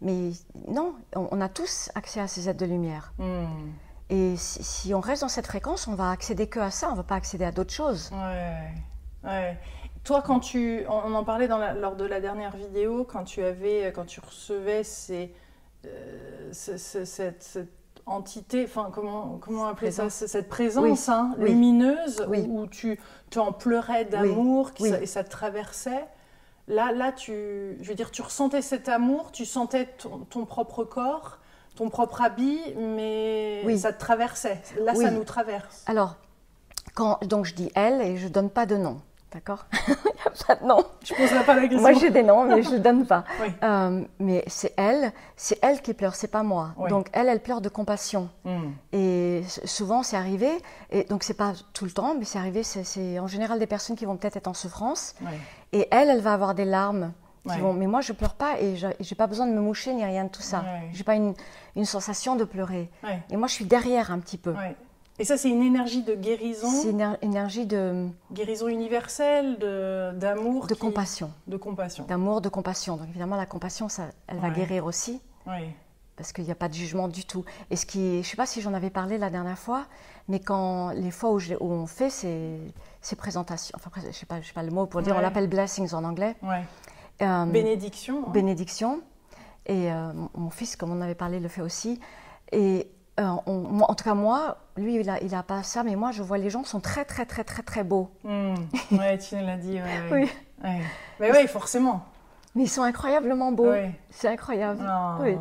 mais 0.01 0.31
non, 0.67 0.93
on, 1.15 1.41
a 1.41 1.49
tous 1.49 1.89
accès 1.95 2.19
à 2.19 2.27
ces 2.27 2.47
êtres 2.47 2.59
de 2.59 2.65
lumière. 2.65 3.13
Et 4.09 4.35
si, 4.37 4.93
on 4.93 4.99
reste 4.99 5.23
dans 5.23 5.29
cette 5.29 5.47
fréquence, 5.47 5.87
on 5.87 5.95
va 5.95 6.11
accéder 6.11 6.47
que 6.47 6.59
à 6.59 6.69
ça, 6.69 6.89
on 6.91 6.95
va 6.95 7.03
pas 7.03 7.15
accéder 7.15 7.45
à 7.45 7.51
d'autres 7.51 7.73
choses. 7.73 8.11
Ouais. 8.13 8.71
Ouais. 9.23 9.57
Toi, 10.03 10.21
quand 10.21 10.41
tu, 10.41 10.83
on 10.89 11.13
en 11.13 11.23
parlait 11.23 11.47
dans 11.47 11.59
lors 11.75 11.95
de 11.95 12.05
la 12.05 12.19
dernière 12.19 12.55
vidéo, 12.55 13.05
quand 13.05 13.23
tu 13.23 13.41
avais, 13.41 13.91
quand 13.95 14.05
tu 14.05 14.19
recevais 14.19 14.83
ces, 14.83 15.33
euh, 15.85 16.49
cette, 16.51 17.59
entité, 18.05 18.65
enfin 18.65 18.91
comment, 18.93 19.37
comment 19.39 19.65
appeler 19.65 19.91
ça, 19.91 20.09
cette 20.09 20.49
présence 20.49 21.07
hein, 21.07 21.33
lumineuse 21.37 22.25
Où, 22.27 22.67
tu, 22.67 22.99
tu 23.29 23.39
en 23.39 23.53
pleurais 23.53 24.03
d'amour 24.03 24.71
et 24.83 25.05
ça 25.05 25.23
te 25.23 25.29
traversait. 25.29 26.05
Là, 26.67 26.91
là, 26.91 27.11
tu, 27.11 27.77
je 27.81 27.87
veux 27.87 27.95
dire, 27.95 28.11
tu 28.11 28.21
ressentais 28.21 28.61
cet 28.61 28.89
amour, 28.89 29.31
tu 29.31 29.45
sentais 29.45 29.87
ton, 30.29 30.45
propre 30.45 30.83
corps, 30.83 31.39
ton 31.75 31.89
propre 31.89 32.21
habit, 32.21 32.59
mais 32.77 33.77
ça 33.77 33.93
te 33.93 33.99
traversait. 33.99 34.61
Là, 34.81 34.95
ça 34.95 35.11
nous 35.11 35.23
traverse. 35.23 35.83
Alors, 35.85 36.17
quand, 36.93 37.23
donc 37.25 37.45
je 37.45 37.53
dis 37.53 37.71
elle 37.73 38.01
et 38.01 38.17
je 38.17 38.27
donne 38.27 38.49
pas 38.49 38.65
de 38.65 38.75
nom. 38.75 39.01
D'accord 39.33 39.65
Il 39.87 39.93
n'y 39.93 40.21
a 40.25 40.45
pas 40.45 40.55
de 40.55 40.65
nom. 40.65 40.83
Je 41.03 41.13
poserai 41.15 41.43
pas 41.43 41.55
la 41.55 41.61
question. 41.61 41.81
Moi, 41.81 41.93
j'ai 41.93 42.11
des 42.11 42.23
noms, 42.23 42.45
mais 42.45 42.61
je 42.61 42.69
ne 42.71 42.77
donne 42.77 43.05
pas. 43.05 43.23
Euh, 43.63 44.03
mais 44.19 44.43
c'est 44.47 44.73
elle, 44.77 45.13
c'est 45.37 45.57
elle 45.61 45.81
qui 45.81 45.93
pleure, 45.93 46.15
c'est 46.15 46.27
pas 46.27 46.43
moi. 46.43 46.73
Donc, 46.89 47.07
elle, 47.13 47.29
elle 47.29 47.39
pleure 47.39 47.61
de 47.61 47.69
compassion. 47.69 48.29
Hmm. 48.43 48.71
Et 48.91 49.43
souvent, 49.63 50.03
c'est 50.03 50.17
arrivé, 50.17 50.49
et 50.91 51.03
donc, 51.05 51.23
c'est 51.23 51.33
pas 51.33 51.53
tout 51.71 51.85
le 51.85 51.91
temps, 51.91 52.15
mais 52.17 52.25
c'est 52.25 52.39
arrivé, 52.39 52.63
c'est 52.63 53.19
en 53.19 53.27
général 53.27 53.59
des 53.59 53.67
personnes 53.67 53.95
qui 53.95 54.05
vont 54.05 54.17
peut-être 54.17 54.37
être 54.37 54.47
en 54.47 54.53
souffrance. 54.53 55.15
Et 55.71 55.87
elle, 55.91 56.09
elle 56.09 56.19
va 56.19 56.33
avoir 56.33 56.55
des 56.55 56.65
larmes. 56.65 57.13
Qui 57.49 57.59
vont, 57.59 57.73
mais 57.73 57.87
moi, 57.87 58.01
je 58.01 58.13
pleure 58.13 58.35
pas 58.35 58.59
et 58.59 58.75
je 58.75 58.87
n'ai 58.87 59.15
pas 59.17 59.27
besoin 59.27 59.47
de 59.47 59.51
me 59.51 59.59
moucher 59.61 59.93
ni 59.93 60.03
rien 60.03 60.25
de 60.25 60.29
tout 60.29 60.41
ça. 60.41 60.63
Je 60.91 60.97
n'ai 60.97 61.03
pas 61.03 61.15
une, 61.15 61.33
une, 61.75 61.85
sensation 61.85 62.35
de 62.35 62.43
pleurer. 62.43 62.89
Et 63.29 63.37
moi, 63.37 63.47
je 63.47 63.53
suis 63.53 63.65
derrière 63.65 64.11
un 64.11 64.19
petit 64.19 64.37
peu. 64.37 64.53
Et 65.19 65.25
ça, 65.25 65.37
c'est 65.37 65.49
une 65.49 65.61
énergie 65.61 66.01
de 66.01 66.15
guérison. 66.15 66.69
C'est 66.69 66.89
une 66.89 67.17
énergie 67.21 67.65
de 67.65 68.07
guérison 68.31 68.67
universelle, 68.67 69.57
d'amour, 70.19 70.67
de, 70.67 70.73
compassion, 70.73 71.31
de 71.47 71.57
compassion, 71.57 72.05
d'amour, 72.05 72.41
de 72.41 72.49
compassion. 72.49 72.97
Donc 72.97 73.09
évidemment, 73.09 73.35
la 73.35 73.45
compassion, 73.45 73.89
ça, 73.89 74.07
elle 74.27 74.39
va 74.39 74.49
guérir 74.49 74.85
aussi. 74.85 75.21
Oui. 75.45 75.69
Parce 76.15 76.31
qu'il 76.31 76.43
n'y 76.43 76.51
a 76.51 76.55
pas 76.55 76.69
de 76.69 76.73
jugement 76.73 77.07
du 77.07 77.25
tout. 77.25 77.43
Et 77.69 77.75
ce 77.75 77.85
qui, 77.85 78.13
je 78.13 78.17
ne 78.17 78.23
sais 78.23 78.37
pas 78.37 78.45
si 78.45 78.61
j'en 78.61 78.73
avais 78.73 78.89
parlé 78.89 79.17
la 79.17 79.29
dernière 79.29 79.57
fois, 79.57 79.85
mais 80.27 80.39
quand 80.39 80.91
les 80.91 81.11
fois 81.11 81.31
où, 81.31 81.39
on 81.59 81.85
fait 81.87 82.09
ces, 82.09 82.59
ces, 83.01 83.15
présentations, 83.15 83.75
enfin, 83.75 83.89
je 84.01 84.07
ne 84.07 84.11
sais, 84.11 84.25
pas, 84.25 84.41
sais 84.41 84.53
pas 84.53 84.63
le 84.63 84.71
mot 84.71 84.85
pour 84.85 85.01
dire, 85.01 85.15
on 85.15 85.21
l'appelle 85.21 85.47
blessings 85.47 85.93
en 85.93 86.03
anglais. 86.03 86.35
Ouais. 86.43 86.63
Euh, 87.21 87.45
bénédiction. 87.45 88.25
Hein. 88.27 88.31
Bénédiction. 88.31 89.01
Et 89.65 89.91
euh, 89.91 90.11
mon 90.35 90.49
fils, 90.49 90.75
comme 90.75 90.91
on 90.91 91.01
avait 91.01 91.15
parlé, 91.15 91.39
le 91.39 91.47
fait 91.47 91.61
aussi. 91.61 91.99
Et 92.51 92.87
euh, 93.19 93.23
en 93.25 93.93
tout 93.95 94.03
cas, 94.03 94.13
moi, 94.13 94.57
lui, 94.75 94.95
il 94.95 95.35
a 95.35 95.43
pas 95.43 95.63
ça, 95.63 95.83
mais 95.83 95.95
moi, 95.95 96.11
je 96.11 96.23
vois 96.23 96.37
les 96.37 96.49
gens 96.49 96.63
sont 96.63 96.79
très, 96.79 97.05
très, 97.05 97.25
très, 97.25 97.43
très, 97.43 97.61
très 97.63 97.83
beaux. 97.83 98.09
Mmh. 98.23 98.55
Ouais, 98.97 99.17
tu 99.17 99.35
l'as 99.35 99.57
dit. 99.57 99.79
oui. 100.11 100.29
Mais 101.19 101.31
oui, 101.31 101.47
forcément. 101.47 102.05
Mais 102.55 102.63
ils 102.63 102.69
sont 102.69 102.83
incroyablement 102.83 103.51
beaux. 103.51 103.73
C'est 104.09 104.27
incroyable. 104.27 104.83
Oui. 105.21 105.37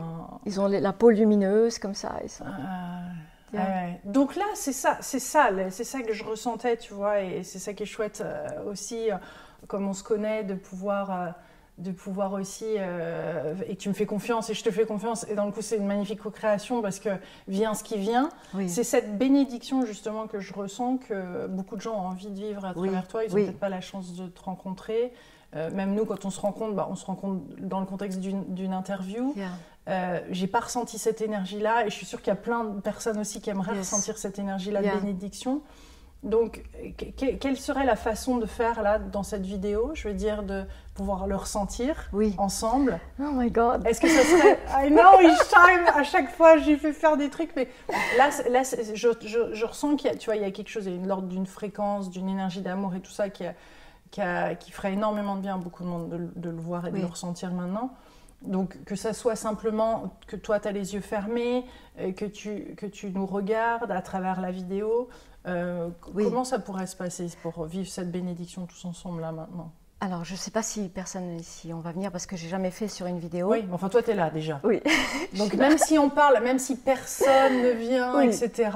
Ils 0.47 0.61
ont 0.61 0.67
la 0.67 0.93
peau 0.93 1.11
lumineuse 1.11 1.79
comme 1.79 1.95
ça. 1.95 2.17
Ah, 3.55 3.61
Donc 4.05 4.37
là, 4.37 4.45
c'est 4.55 4.73
ça, 4.73 4.97
c'est 5.01 5.19
ça, 5.19 5.51
c'est 5.71 5.85
ça 5.85 6.03
que 6.03 6.13
je 6.13 6.25
ressentais, 6.25 6.77
tu 6.77 6.95
vois, 6.95 7.21
et 7.21 7.43
c'est 7.45 7.59
ça 7.59 7.75
qui 7.75 7.83
est 7.83 7.87
chouette 7.87 8.23
euh, 8.25 8.47
aussi, 8.71 9.11
euh, 9.11 9.17
comme 9.67 9.87
on 9.87 9.93
se 9.93 10.03
connaît, 10.03 10.43
de 10.43 10.55
pouvoir 10.55 11.35
de 11.79 11.91
pouvoir 11.91 12.35
aussi, 12.35 12.67
euh, 12.79 13.55
et 13.67 13.77
tu 13.77 13.89
me 13.89 13.95
fais 13.95 14.07
confiance 14.07 14.51
et 14.51 14.55
je 14.55 14.63
te 14.63 14.71
fais 14.71 14.85
confiance, 14.85 15.27
et 15.29 15.35
dans 15.35 15.47
le 15.47 15.53
coup 15.53 15.63
c'est 15.63 15.79
une 15.79 15.87
magnifique 15.87 16.21
co-création 16.21 16.83
parce 16.83 16.99
que 17.01 17.09
vient 17.49 17.75
ce 17.75 17.83
qui 17.83 17.97
vient. 17.97 18.29
C'est 18.69 18.85
cette 18.85 19.19
bénédiction 19.19 19.87
justement 19.87 20.27
que 20.27 20.39
je 20.39 20.53
ressens 20.53 20.99
que 20.99 21.47
beaucoup 21.47 21.77
de 21.77 21.81
gens 21.81 21.95
ont 21.95 22.09
envie 22.09 22.29
de 22.29 22.39
vivre 22.39 22.65
à 22.65 22.75
travers 22.75 23.09
toi, 23.09 23.25
ils 23.25 23.31
n'ont 23.31 23.45
peut-être 23.45 23.59
pas 23.59 23.69
la 23.69 23.81
chance 23.81 24.15
de 24.15 24.27
te 24.27 24.43
rencontrer. 24.43 25.13
Euh, 25.55 25.71
même 25.71 25.95
nous, 25.95 26.07
quand 26.07 26.25
on 26.25 26.31
se 26.31 26.41
rencontre, 26.41 26.75
bah, 26.75 26.89
on 26.91 26.95
se 26.95 27.05
rencontre 27.05 27.43
dans 27.59 27.81
le 27.81 27.87
contexte 27.87 28.21
d'une 28.21 28.73
interview. 28.73 29.35
Euh, 29.89 30.21
j'ai 30.31 30.47
pas 30.47 30.61
ressenti 30.61 30.97
cette 30.97 31.21
énergie-là 31.21 31.87
et 31.87 31.91
je 31.91 31.95
suis 31.95 32.07
sûre 32.07 32.21
qu'il 32.21 32.29
y 32.29 32.37
a 32.37 32.41
plein 32.41 32.65
de 32.65 32.81
personnes 32.81 33.19
aussi 33.19 33.41
qui 33.41 33.51
aimeraient 33.51 33.77
ressentir 33.77 34.17
cette 34.17 34.39
énergie-là 34.39 34.83
de 34.83 35.01
bénédiction. 35.01 35.63
Donc, 36.23 36.63
quelle 37.17 37.57
serait 37.57 37.85
la 37.85 37.97
façon 37.97 38.39
de 38.39 38.47
faire 38.47 38.81
là 38.83 39.01
dans 39.01 39.25
cette 39.25 39.45
vidéo? 39.45 39.91
Je 39.95 40.07
veux 40.07 40.15
dire, 40.15 40.45
de 40.45 40.65
pouvoir 40.95 41.27
le 41.27 41.37
ressentir 41.37 42.11
ensemble. 42.39 43.01
Oh 43.19 43.31
my 43.33 43.51
God 43.51 43.87
Est-ce 43.87 44.01
que 44.01 44.09
ça 44.09 44.23
serait. 44.23 44.59
I 44.87 44.91
know 44.91 45.21
each 45.21 45.49
time, 45.49 45.87
à 45.95 46.03
chaque 46.03 46.31
fois, 46.31 46.59
j'ai 46.59 46.77
fait 46.77 46.93
faire 46.93 47.17
des 47.17 47.31
trucs, 47.31 47.55
mais 47.57 47.69
là, 48.19 48.31
là 48.51 48.63
je, 48.63 49.09
je, 49.23 49.65
ressens 49.65 49.97
qu'il 49.97 50.11
y, 50.11 50.15
a, 50.15 50.17
tu 50.17 50.27
vois, 50.27 50.37
il 50.37 50.43
y 50.43 50.45
a 50.45 50.51
quelque 50.51 50.69
chose, 50.69 50.87
il 50.87 51.01
y 51.01 51.03
a 51.03 51.07
l'ordre 51.07 51.29
d'une 51.29 51.47
fréquence, 51.47 52.11
d'une 52.11 52.29
énergie 52.29 52.61
d'amour 52.61 52.95
et 52.95 53.01
tout 53.01 53.11
ça 53.11 53.31
qui, 53.31 53.45
qui, 54.11 54.21
qui, 54.61 54.71
ferait 54.71 54.93
énormément 54.93 55.37
de 55.37 55.41
bien 55.41 55.55
à 55.55 55.59
beaucoup 55.59 55.83
de 55.83 55.89
monde 55.89 56.31
de, 56.37 56.51
le 56.51 56.57
voir 56.57 56.87
et 56.87 56.91
de 56.91 56.99
le 56.99 57.07
ressentir 57.07 57.53
maintenant. 57.53 57.95
Donc 58.43 58.83
que 58.85 58.97
ça 58.97 59.13
soit 59.13 59.37
simplement 59.37 60.17
que 60.27 60.35
toi 60.35 60.59
tu 60.59 60.67
as 60.67 60.73
les 60.73 60.95
yeux 60.95 61.01
fermés, 61.01 61.65
que 61.97 62.25
tu, 62.25 62.75
que 62.77 62.87
tu 62.87 63.11
nous 63.11 63.25
regardes 63.25 63.93
à 63.93 64.03
travers 64.03 64.41
la 64.41 64.51
vidéo, 64.51 65.09
euh, 65.47 65.89
comment 66.01 66.45
ça 66.45 66.59
pourrait 66.59 66.87
se 66.87 66.97
passer 66.97 67.29
pour 67.43 67.65
vivre 67.65 67.89
cette 67.89 68.11
bénédiction 68.11 68.67
tous 68.67 68.85
ensemble 68.85 69.23
là 69.23 69.33
maintenant? 69.33 69.73
Alors, 70.03 70.25
je 70.25 70.33
ne 70.33 70.37
sais 70.37 70.51
pas 70.51 70.65
si 70.65 70.89
personne 70.89 71.39
ici 71.39 71.73
on 71.73 71.79
va 71.79 71.93
venir 71.93 72.11
parce 72.11 72.27
que 72.27 72.37
j'ai 72.37 72.49
jamais 72.49 72.73
fait 72.73 72.89
sur 72.89 73.07
une 73.07 73.21
vidéo. 73.21 73.53
Oui, 73.53 73.63
mais 73.69 73.73
enfin 73.73 73.89
toi 73.89 74.03
tu 74.03 74.11
es 74.11 74.17
là 74.17 74.31
déjà. 74.31 74.61
Oui. 74.65 74.83
Donc 75.39 75.55
même 75.55 75.79
si 75.79 75.97
on 75.97 76.11
parle, 76.11 76.43
même 76.43 76.59
si 76.59 76.75
personne 76.75 77.63
ne 77.63 77.71
vient, 77.71 78.21
etc. 78.21 78.71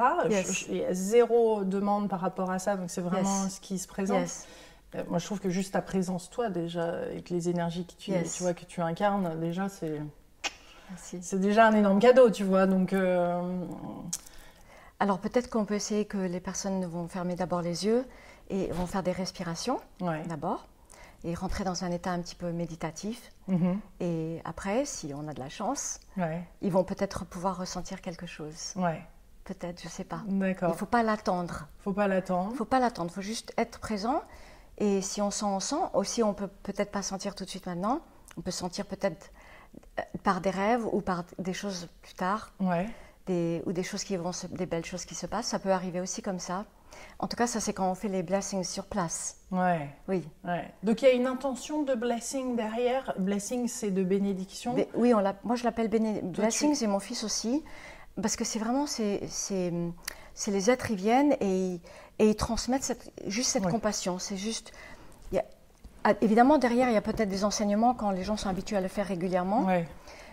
Il 0.71 0.77
y 0.77 0.85
a 0.85 0.95
zéro 0.95 1.65
demande 1.65 2.09
par 2.09 2.21
rapport 2.21 2.53
à 2.53 2.61
ça, 2.61 2.77
donc 2.77 2.91
c'est 2.91 3.01
vraiment 3.01 3.49
ce 3.49 3.59
qui 3.59 3.81
se 3.81 3.89
présente. 3.89 4.29
Euh, 4.95 5.03
moi, 5.09 5.19
je 5.19 5.27
trouve 5.27 5.41
que 5.41 5.51
juste 5.51 5.73
ta 5.73 5.83
présence, 5.83 6.31
toi, 6.31 6.49
déjà, 6.49 6.85
avec 6.85 7.29
les 7.29 7.49
énergies 7.49 7.87
que 7.87 7.95
tu, 7.99 8.13
tu 8.13 8.43
vois, 8.45 8.55
que 8.55 8.65
tu 8.65 8.81
incarnes, 8.81 9.41
déjà, 9.41 9.69
c'est. 9.69 10.01
C'est 10.97 11.41
déjà 11.41 11.67
un 11.67 11.75
énorme 11.75 11.99
cadeau, 11.99 12.31
tu 12.31 12.45
vois. 12.45 12.67
Donc. 12.67 12.93
Euh, 12.93 13.43
Alors, 15.01 15.19
peut-être 15.19 15.51
qu'on 15.51 15.65
peut 15.65 15.75
essayer 15.75 16.05
que 16.05 16.19
les 16.19 16.39
personnes 16.39 16.87
vont 16.87 17.09
fermer 17.09 17.35
d'abord 17.35 17.63
les 17.63 17.85
yeux 17.85 18.05
et 18.49 18.69
vont 18.69 18.87
faire 18.87 19.03
des 19.03 19.11
respirations 19.11 19.81
d'abord 20.29 20.65
et 21.27 21.35
rentrer 21.35 21.65
dans 21.65 21.85
un 21.85 21.91
état 21.91 22.11
un 22.11 22.21
petit 22.21 22.37
peu 22.37 22.53
méditatif. 22.53 23.33
Mm-hmm. 23.51 23.77
Et 24.01 24.41
après, 24.45 24.85
si 24.85 25.13
on 25.13 25.27
a 25.29 25.35
de 25.35 25.41
la 25.41 25.49
chance, 25.49 26.01
ils 26.63 26.71
vont 26.71 26.85
peut-être 26.85 27.25
pouvoir 27.25 27.59
ressentir 27.59 28.01
quelque 28.01 28.27
chose. 28.27 28.73
Ouais. 28.77 29.03
Peut-être, 29.45 29.81
je 29.81 29.87
ne 29.87 29.91
sais 29.91 30.05
pas. 30.05 30.23
D'accord. 30.27 30.71
Il 30.71 30.73
ne 30.73 30.77
faut 30.77 30.87
pas 30.87 31.03
l'attendre. 31.03 31.69
Il 31.81 31.83
faut 31.83 31.93
pas 31.93 32.09
l'attendre. 32.09 32.49
Il 32.51 32.53
ne 32.53 32.57
faut 32.57 32.65
pas 32.65 32.81
l'attendre. 32.81 33.11
Il 33.13 33.15
faut 33.15 33.23
juste 33.23 33.53
être 33.57 33.79
présent 33.81 34.23
et 34.79 35.01
si 35.03 35.21
on 35.21 35.31
sent, 35.31 35.45
on 35.47 35.61
sent. 35.61 35.77
Aussi, 35.95 36.23
on 36.23 36.35
peut 36.35 36.49
peut-être 36.63 36.93
pas 36.93 37.03
sentir 37.03 37.35
tout 37.35 37.45
de 37.45 37.51
suite 37.51 37.67
maintenant. 37.67 38.01
On 38.37 38.41
peut 38.41 38.51
sentir 38.51 38.87
peut-être 38.87 39.31
euh, 39.99 40.03
par 40.23 40.41
des 40.41 40.51
rêves 40.51 40.87
ou 40.93 41.01
par 41.01 41.25
des 41.39 41.53
choses 41.53 41.89
plus 42.03 42.15
tard. 42.15 42.53
Ouais. 42.61 42.89
Des, 43.27 43.63
ou 43.67 43.73
des 43.73 43.83
choses 43.83 44.05
qui 44.05 44.17
vont 44.17 44.31
des 44.51 44.67
belles 44.67 44.85
choses 44.85 45.05
qui 45.05 45.17
se 45.17 45.27
passent. 45.27 45.49
Ça 45.49 45.59
peut 45.59 45.73
arriver 45.73 46.01
aussi 46.01 46.23
comme 46.23 46.39
ça. 46.39 46.65
En 47.19 47.29
tout 47.29 47.37
cas, 47.37 47.47
ça 47.47 47.61
c'est 47.61 47.73
quand 47.73 47.91
on 47.91 47.95
fait 47.95 48.09
les 48.09 48.23
blessings 48.23 48.63
sur 48.65 48.85
place. 48.87 49.39
Ouais. 49.51 49.89
Oui. 50.09 50.29
Ouais. 50.45 50.71
Donc 50.83 51.01
il 51.03 51.07
y 51.07 51.09
a 51.09 51.13
une 51.13 51.27
intention 51.27 51.83
de 51.83 51.95
blessing 51.95 52.57
derrière? 52.57 53.15
Blessing, 53.19 53.69
c'est 53.69 53.91
de 53.91 54.03
bénédiction? 54.05 54.75
oui, 54.95 55.15
on 55.15 55.23
moi 55.45 55.57
je 55.57 55.65
l'appelle 55.65 55.89
blessing, 55.89 56.75
c'est 56.75 56.87
mon 56.87 56.99
fils 57.01 57.25
aussi, 57.25 57.65
parce 58.21 58.37
que 58.37 58.45
c'est 58.45 58.59
vraiment 58.59 58.87
c'est 58.87 59.21
les 60.49 60.71
êtres 60.71 60.91
ils 60.91 60.97
viennent 60.97 61.37
et 61.41 61.81
et 62.19 62.29
ils 62.31 62.37
transmettent 62.37 62.97
juste 63.27 63.51
cette 63.51 63.67
compassion. 63.69 64.19
C'est 64.19 64.37
juste 64.37 64.73
Ah, 66.09 66.15
évidemment, 66.21 66.57
derrière, 66.59 66.89
il 66.89 66.95
y 66.95 66.97
a 66.97 67.03
peut-être 67.03 67.29
des 67.29 67.45
enseignements 67.45 67.93
quand 67.93 68.13
les 68.13 68.23
gens 68.23 68.37
sont 68.37 68.49
habitués 68.49 68.77
à 68.77 68.81
le 68.81 68.87
faire 68.87 69.07
régulièrement. 69.07 69.65
Ouais. 69.65 69.89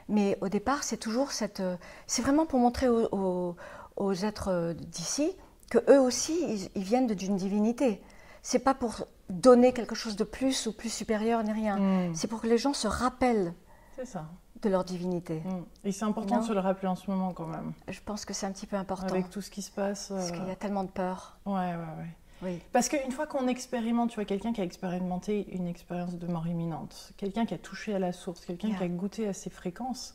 Mais 0.07 0.38
au 0.41 0.48
départ, 0.48 0.83
c'est 0.83 0.98
toujours 0.98 1.31
cette. 1.31 1.62
euh, 1.62 1.77
C'est 2.05 2.22
vraiment 2.22 2.45
pour 2.45 2.60
montrer 2.60 2.88
aux, 2.89 3.07
aux- 3.12 3.55
aux 3.98 4.13
êtres 4.13 4.50
euh, 4.51 4.74
d'ici 4.75 5.36
que 5.74 5.92
eux 5.92 6.00
aussi, 6.00 6.34
ils, 6.48 6.70
ils 6.75 6.84
viennent 6.84 7.08
d'une 7.08 7.36
divinité. 7.36 8.01
C'est 8.42 8.60
pas 8.60 8.74
pour 8.74 9.08
donner 9.30 9.74
quelque 9.74 9.96
chose 9.96 10.15
de 10.15 10.24
plus 10.24 10.68
ou 10.68 10.74
plus 10.74 10.89
supérieur 10.89 11.44
ni 11.44 11.51
rien. 11.51 11.77
Mm. 11.77 12.15
C'est 12.15 12.27
pour 12.27 12.42
que 12.42 12.48
les 12.48 12.58
gens 12.58 12.74
se 12.74 12.88
rappellent 12.88 13.53
C'est 13.96 14.06
ça. 14.06 14.25
de 14.62 14.70
leur 14.70 14.84
divinité. 14.84 15.39
Mm. 15.46 15.63
Et 15.86 15.92
c'est 15.92 16.06
important 16.06 16.36
Non. 16.36 16.42
de 16.42 16.48
se 16.48 16.53
le 16.53 16.60
rappeler 16.60 16.88
en 16.89 16.96
ce 16.96 17.10
moment 17.10 17.32
quand 17.34 17.48
même. 17.48 17.74
Je 17.88 18.00
pense 18.06 18.25
que 18.25 18.34
c'est 18.34 18.46
un 18.46 18.51
petit 18.51 18.68
peu 18.68 18.75
important. 18.75 19.08
Avec 19.08 19.30
tout 19.30 19.42
ce 19.42 19.50
qui 19.50 19.62
se 19.62 19.72
passe. 19.72 20.10
Parce 20.10 20.30
euh, 20.30 20.34
qu'il 20.34 20.48
y 20.48 20.51
a 20.51 20.56
tellement 20.56 20.84
de 20.84 20.89
peur. 20.92 21.38
Ouais, 21.46 21.53
ouais, 21.53 21.75
ouais. 21.75 22.18
Oui. 22.44 22.62
Parce 22.74 22.89
qu'une 22.89 23.12
fois 23.12 23.25
qu'on 23.25 23.48
expérimente, 23.48 24.10
tu 24.10 24.15
vois, 24.15 24.25
quelqu'un 24.25 24.51
qui 24.51 24.60
a 24.60 24.65
expérimenté 24.65 25.48
une 25.56 25.68
expérience 25.68 26.15
de 26.15 26.27
mort 26.27 26.46
imminente, 26.46 27.13
quelqu'un 27.15 27.46
qui 27.46 27.53
a 27.53 27.58
touché 27.58 27.96
à 27.96 28.00
la 28.00 28.12
source, 28.12 28.44
quelqu'un 28.46 28.68
Yeah. 28.68 28.77
qui 28.80 28.84
a 28.84 28.88
goûté 28.89 29.27
à 29.30 29.34
ces 29.34 29.50
fréquences, 29.50 30.13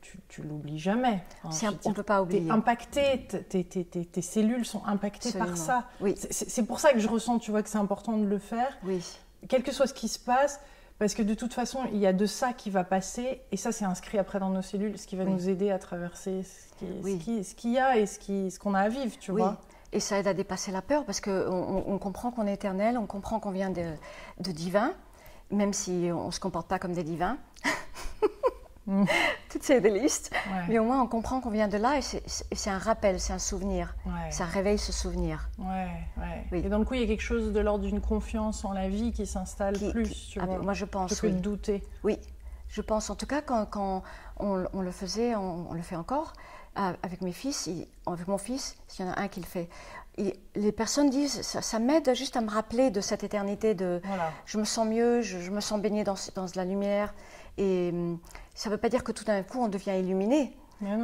tu, 0.00 0.18
tu 0.28 0.42
l'oublies 0.42 0.78
jamais. 0.78 1.22
Un- 1.44 1.50
on 1.84 1.90
ne 1.90 1.94
peut 1.94 2.02
pas 2.02 2.22
oublier. 2.22 2.50
impacté, 2.50 3.26
t- 3.28 3.64
tes, 3.64 4.22
cellules 4.22 4.64
sont 4.64 4.82
impactées 4.86 5.32
par 5.32 5.56
ça. 5.56 5.84
Oui, 6.00 6.14
C'est- 6.16 6.62
pour 6.64 6.80
ça 6.80 6.92
que 6.92 6.98
je 6.98 7.08
ressens, 7.08 7.38
tu 7.38 7.50
vois, 7.50 7.62
que 7.62 7.68
c'est 7.68 7.78
important 7.78 8.16
de 8.16 8.24
le 8.26 8.38
faire, 8.38 8.76
oui. 8.84 9.02
quel 9.48 9.62
que 9.62 9.72
soit 9.72 9.86
ce 9.86 9.94
qui 9.94 10.08
se 10.08 10.18
passe, 10.18 10.60
parce 10.98 11.14
que 11.14 11.22
de 11.22 11.32
toute 11.34 11.54
façon, 11.54 11.80
il 11.92 11.98
y 11.98 12.06
a 12.06 12.12
de 12.12 12.26
ça 12.26 12.52
qui 12.52 12.68
va 12.70 12.84
passer, 12.84 13.40
et 13.52 13.56
ça, 13.56 13.72
c'est 13.72 13.84
inscrit 13.86 14.18
après 14.18 14.38
dans 14.38 14.50
nos 14.50 14.62
cellules, 14.62 14.98
ce 14.98 15.06
qui 15.06 15.16
va 15.16 15.24
Oui. 15.24 15.32
nous 15.32 15.48
aider 15.48 15.70
à 15.70 15.78
traverser 15.78 16.42
ce 16.42 16.74
qui- 16.78 16.86
ce 17.00 17.04
Oui. 17.04 17.18
qui- 17.18 17.44
ce 17.44 17.54
qu'il 17.54 17.72
y 17.72 17.78
a 17.78 17.96
et 17.96 18.06
ce 18.06 18.18
qui- 18.18 18.50
ce 18.50 18.58
qu'on 18.58 18.74
a 18.74 18.80
à 18.80 18.88
vivre, 18.88 19.16
tu 19.18 19.30
Oui. 19.32 19.40
vois. 19.40 19.58
Et 19.92 19.98
ça 20.00 20.18
aide 20.18 20.28
à 20.28 20.34
dépasser 20.34 20.70
la 20.72 20.82
peur 20.82 21.04
parce 21.04 21.20
qu'on 21.20 21.30
on, 21.30 21.84
on 21.94 21.98
comprend 21.98 22.30
qu'on 22.30 22.46
est 22.46 22.54
éternel, 22.54 22.96
on 22.98 23.06
comprend 23.06 23.40
qu'on 23.40 23.50
vient 23.50 23.70
de, 23.70 23.94
de 24.38 24.52
divin, 24.52 24.92
même 25.50 25.72
si 25.72 26.10
on 26.12 26.26
ne 26.26 26.30
se 26.30 26.38
comporte 26.38 26.68
pas 26.68 26.78
comme 26.78 26.92
des 26.92 27.02
divins. 27.02 27.38
Toutes 29.50 29.62
ces 29.62 29.80
listes. 29.80 30.30
Ouais. 30.32 30.62
Mais 30.68 30.78
au 30.78 30.84
moins, 30.84 31.02
on 31.02 31.06
comprend 31.06 31.40
qu'on 31.40 31.50
vient 31.50 31.68
de 31.68 31.76
là 31.76 31.98
et 31.98 32.02
c'est- 32.02 32.70
un 32.70 32.78
rappel, 32.78 33.20
c'est 33.20 33.32
un 33.32 33.38
souvenir. 33.38 33.94
Ouais. 34.06 34.30
Ça 34.30 34.44
réveille 34.44 34.78
ce 34.78 34.92
souvenir. 34.92 35.48
Ouais. 35.58 35.88
Oui. 36.52 36.58
Et 36.64 36.68
dans 36.68 36.78
le 36.78 36.84
coup, 36.84 36.94
il 36.94 37.00
y 37.00 37.04
a 37.04 37.06
quelque 37.06 37.20
chose 37.22 37.52
de 37.52 37.60
l'ordre 37.60 37.84
d'une 37.84 38.00
confiance 38.00 38.64
en 38.64 38.72
la 38.72 38.88
vie 38.88 39.12
qui 39.12 39.26
s'installe 39.26 39.78
plus, 39.78 40.08
qui- 40.10 40.30
tu 40.32 40.40
ah, 40.40 40.46
vois, 40.46 40.58
moi, 40.58 40.72
je 40.74 40.84
pense, 40.84 41.20
que 41.20 41.26
oui. 41.26 41.32
de 41.32 41.38
douter. 41.38 41.82
Oui, 42.04 42.18
je 42.68 42.80
pense. 42.80 43.10
En 43.10 43.14
tout 43.16 43.26
cas, 43.26 43.42
quand, 43.42 43.66
quand 43.66 44.02
on, 44.38 44.64
on 44.72 44.80
le 44.80 44.90
faisait, 44.92 45.34
on, 45.36 45.70
on 45.70 45.74
le 45.74 45.82
fait 45.82 45.96
encore, 45.96 46.32
euh, 46.78 46.92
avec 47.02 47.20
mes 47.22 47.32
fils, 47.32 47.66
il- 47.66 47.86
avec 48.06 48.26
mon 48.28 48.38
fils, 48.38 48.76
s'il 48.88 49.04
y 49.04 49.08
en 49.08 49.12
a 49.12 49.20
un 49.20 49.28
qui 49.28 49.40
le 49.40 49.46
fait. 49.46 49.68
Et 50.18 50.38
les 50.54 50.72
personnes 50.72 51.08
disent, 51.08 51.42
ça, 51.42 51.62
ça 51.62 51.78
m'aide 51.78 52.14
juste 52.14 52.36
à 52.36 52.40
me 52.40 52.50
rappeler 52.50 52.90
de 52.90 53.00
cette 53.00 53.24
éternité 53.24 53.74
de, 53.74 54.00
Voilà. 54.04 54.30
je 54.44 54.58
me 54.58 54.64
sens 54.64 54.86
mieux, 54.86 55.22
je, 55.22 55.38
je 55.38 55.50
me 55.50 55.60
sens 55.60 55.80
baignée 55.80 56.04
dans, 56.04 56.16
dans 56.34 56.44
de 56.46 56.52
la 56.56 56.64
lumière. 56.64 57.14
Et 57.60 57.90
hum, 57.92 58.18
ça 58.54 58.68
ne 58.70 58.74
veut 58.74 58.80
pas 58.80 58.88
dire 58.88 59.04
que 59.04 59.12
tout 59.12 59.24
d'un 59.24 59.42
coup 59.42 59.62
on 59.62 59.68
devient 59.68 59.98
illuminé. 59.98 60.56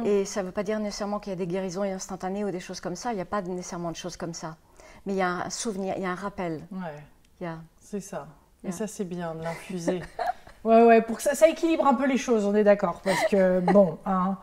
Et 0.05 0.25
ça 0.25 0.41
ne 0.41 0.47
veut 0.47 0.51
pas 0.51 0.63
dire 0.63 0.79
nécessairement 0.79 1.19
qu'il 1.19 1.29
y 1.29 1.33
a 1.33 1.37
des 1.37 1.45
guérisons 1.45 1.83
instantanées 1.83 2.43
ou 2.43 2.49
des 2.49 2.59
choses 2.59 2.79
comme 2.79 2.95
ça. 2.95 3.11
Il 3.11 3.15
n'y 3.15 3.21
a 3.21 3.25
pas 3.25 3.43
nécessairement 3.43 3.91
de 3.91 3.95
choses 3.95 4.17
comme 4.17 4.33
ça. 4.33 4.57
Mais 5.05 5.13
il 5.13 5.17
y 5.17 5.21
a 5.21 5.29
un 5.29 5.49
souvenir, 5.51 5.93
il 5.97 6.01
y 6.01 6.05
a 6.07 6.09
un 6.09 6.15
rappel. 6.15 6.61
Ouais, 6.71 7.45
a... 7.47 7.57
c'est 7.79 7.99
ça. 7.99 8.27
Et 8.63 8.71
ça, 8.71 8.87
c'est 8.87 9.03
bien 9.05 9.35
de 9.35 9.43
l'infuser. 9.43 10.01
ouais, 10.63 10.83
ouais, 10.83 11.01
pour 11.03 11.17
que 11.17 11.21
ça, 11.21 11.35
ça 11.35 11.47
équilibre 11.47 11.85
un 11.85 11.93
peu 11.93 12.07
les 12.07 12.17
choses, 12.17 12.43
on 12.45 12.55
est 12.55 12.63
d'accord. 12.63 13.01
Parce 13.03 13.23
que, 13.25 13.59
bon, 13.59 13.99
hein, 14.07 14.37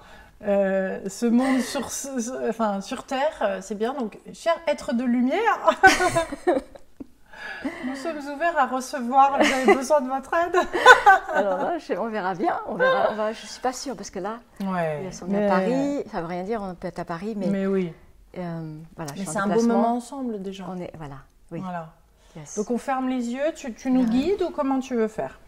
euh, 0.47 1.01
ce 1.09 1.27
monde 1.27 1.61
sur, 1.61 1.91
ce- 1.91 2.21
ce- 2.21 2.49
enfin, 2.49 2.81
sur 2.81 3.03
Terre, 3.05 3.37
euh, 3.43 3.59
c'est 3.61 3.75
bien. 3.75 3.93
Donc, 3.93 4.19
cher 4.33 4.55
être 4.69 4.95
de 4.95 5.03
lumière, 5.03 5.69
nous 7.87 7.97
sommes 7.97 8.19
ouverts 8.19 8.57
à 8.59 8.67
recevoir. 8.67 9.39
Vous 9.39 9.53
avez 9.53 9.75
besoin 9.75 10.01
de 10.01 10.09
votre 10.09 10.31
aide 10.35 10.57
Alors 11.35 11.59
là, 11.59 11.79
je- 11.79 11.95
on 11.95 12.09
verra 12.09 12.35
bien. 12.35 12.61
On 12.67 12.75
verra, 12.75 13.09
on 13.11 13.15
va- 13.15 13.33
je 13.33 13.43
ne 13.43 13.47
suis 13.49 13.61
pas 13.61 13.73
sûre 13.73 13.97
parce 13.97 14.11
que 14.11 14.19
là, 14.19 14.39
Ouais. 14.61 15.09
on 15.27 15.33
est 15.35 15.47
à 15.47 15.49
Paris. 15.49 16.03
Ça 16.11 16.19
ne 16.19 16.23
veut 16.23 16.29
rien 16.29 16.43
dire, 16.45 16.63
on 16.63 16.75
peut 16.75 16.89
être 16.89 16.99
à 16.99 17.05
Paris, 17.05 17.35
mais, 17.37 17.47
Mais 17.47 17.67
oui. 17.67 17.93
euh, 18.39 18.79
voilà, 18.97 19.13
Mais 19.17 19.25
c'est 19.25 19.39
un 19.39 19.47
beau 19.49 19.63
moment 19.63 19.97
ensemble 19.97 20.43
déjà. 20.43 20.65
On 20.69 20.77
est, 20.79 20.93
voilà, 20.97 21.17
oui. 21.51 21.61
Voilà. 21.61 21.89
yes. 22.37 22.57
Donc 22.57 22.71
on 22.71 22.79
ferme 22.79 23.09
les 23.09 23.29
yeux, 23.31 23.53
tu, 23.55 23.73
tu 23.75 23.91
nous 23.91 24.05
guides 24.05 24.43
ou 24.43 24.51
comment 24.51 24.81
tu 24.81 24.95
veux 24.95 25.09
faire? 25.09 25.39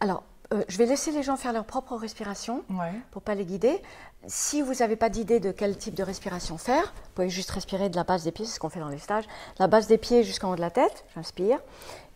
Alors, 0.00 0.22
euh, 0.52 0.62
je 0.68 0.78
vais 0.78 0.86
laisser 0.86 1.10
les 1.12 1.22
gens 1.22 1.36
faire 1.36 1.52
leur 1.52 1.64
propre 1.64 1.94
respiration. 1.96 2.62
Ouais. 2.70 2.92
pour 3.10 3.22
pas 3.22 3.34
les 3.34 3.44
guider. 3.44 3.80
Si 4.26 4.60
vous 4.62 4.74
n'avez 4.74 4.96
pas 4.96 5.08
d'idée 5.08 5.40
de 5.40 5.50
quel 5.52 5.76
type 5.78 5.94
de 5.94 6.02
respiration 6.02 6.58
faire, 6.58 6.82
vous 6.84 7.10
pouvez 7.14 7.30
juste 7.30 7.50
respirer 7.50 7.88
de 7.88 7.96
la 7.96 8.04
base 8.04 8.24
des 8.24 8.32
pieds, 8.32 8.44
c'est 8.46 8.54
ce 8.54 8.60
qu'on 8.60 8.68
fait 8.68 8.80
dans 8.80 8.88
les 8.88 8.98
stages, 8.98 9.26
de 9.26 9.30
la 9.60 9.66
base 9.66 9.86
des 9.86 9.96
pieds 9.98 10.24
jusqu'en 10.24 10.52
haut 10.52 10.56
de 10.56 10.60
la 10.60 10.70
tête, 10.70 11.04
j'inspire 11.14 11.58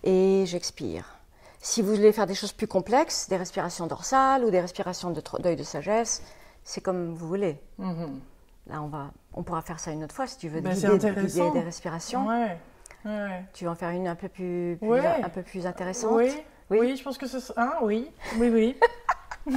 et 0.02 0.44
j'expire. 0.46 1.16
Si 1.60 1.80
vous 1.80 1.94
voulez 1.94 2.12
faire 2.12 2.26
des 2.26 2.34
choses 2.34 2.52
plus 2.52 2.66
complexes, 2.66 3.28
des 3.30 3.38
respirations 3.38 3.86
dorsales 3.86 4.44
ou 4.44 4.50
des 4.50 4.60
respirations 4.60 5.10
de 5.10 5.22
de 5.54 5.62
sagesse, 5.62 6.22
c'est 6.62 6.82
comme 6.82 7.14
vous 7.14 7.26
voulez. 7.26 7.58
Mhm. 7.78 8.20
Là, 8.66 8.82
on, 8.82 8.88
va, 8.88 9.10
on 9.32 9.42
pourra 9.42 9.62
faire 9.62 9.80
ça 9.80 9.90
une 9.90 10.04
autre 10.04 10.14
fois 10.14 10.26
si 10.26 10.36
tu 10.38 10.48
veux 10.48 10.60
Ben, 10.60 10.74
guider, 10.74 10.98
des 10.98 11.60
respirations. 11.60 12.26
Ouais. 12.26 12.58
Ouais. 13.06 13.44
Tu 13.54 13.64
veux 13.64 13.70
en 13.70 13.74
faire 13.74 13.90
une 13.90 14.08
un 14.08 14.14
peu 14.14 14.28
plus, 14.28 14.76
plus- 14.78 14.88
Ouais. 14.88 15.06
un 15.22 15.28
peu 15.30 15.42
plus 15.42 15.66
intéressante? 15.66 16.12
Oui. 16.16 16.30
Oui. 16.70 16.78
oui. 16.80 16.96
je 16.96 17.02
pense 17.04 17.18
que 17.18 17.26
ce 17.26 17.40
sera. 17.40 17.54
Ah, 17.60 17.78
oui, 17.82 18.10
oui, 18.38 18.48
oui. 18.48 18.76
oui, 19.46 19.54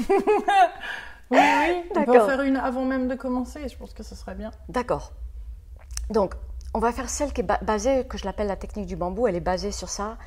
oui. 1.32 1.84
On 1.96 2.04
peut 2.06 2.22
en 2.22 2.26
faire 2.28 2.42
une 2.42 2.58
avant 2.58 2.86
même 2.86 3.08
de 3.08 3.16
commencer. 3.16 3.68
Je 3.68 3.78
pense 3.78 3.94
que 3.94 4.04
ce 4.04 4.16
serait 4.16 4.36
bien. 4.36 4.52
D'accord. 4.70 5.12
Donc, 6.10 6.34
on 6.74 6.80
va 6.80 6.92
faire 6.92 7.10
celle 7.10 7.34
qui 7.34 7.42
est 7.42 7.44
ba- 7.46 7.60
basée, 7.62 8.06
que 8.08 8.18
je 8.18 8.26
l'appelle 8.26 8.48
la 8.48 8.56
technique 8.56 8.86
du 8.86 8.96
bambou. 8.96 9.28
Elle 9.28 9.36
est 9.36 9.40
basée 9.42 9.72
sur 9.72 9.90
ça. 9.90 10.18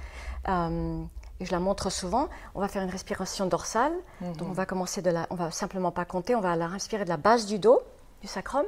Euh, 0.48 1.02
et 1.38 1.44
je 1.46 1.52
la 1.52 1.60
montre 1.60 1.90
souvent. 1.90 2.28
On 2.54 2.60
va 2.60 2.68
faire 2.68 2.82
une 2.82 2.90
respiration 2.90 3.46
dorsale. 3.46 3.92
Donc, 4.20 4.48
on 4.48 4.52
va 4.52 4.66
commencer 4.66 5.00
de 5.00 5.10
la. 5.10 5.26
On 5.30 5.34
va 5.36 5.50
simplement 5.50 5.90
pas 5.90 6.04
compter. 6.04 6.34
On 6.34 6.40
va 6.40 6.54
la 6.56 6.66
respirer 6.66 7.04
de 7.04 7.08
la 7.08 7.16
base 7.16 7.46
du 7.46 7.58
dos, 7.58 7.80
du 8.20 8.26
sacrum. 8.26 8.64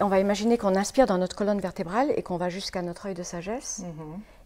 Et 0.00 0.02
on 0.02 0.08
va 0.08 0.18
imaginer 0.20 0.56
qu'on 0.56 0.74
inspire 0.74 1.06
dans 1.06 1.18
notre 1.18 1.36
colonne 1.36 1.60
vertébrale 1.60 2.12
et 2.16 2.22
qu'on 2.22 2.38
va 2.38 2.48
jusqu'à 2.48 2.80
notre 2.80 3.06
œil 3.06 3.14
de 3.14 3.22
sagesse. 3.22 3.82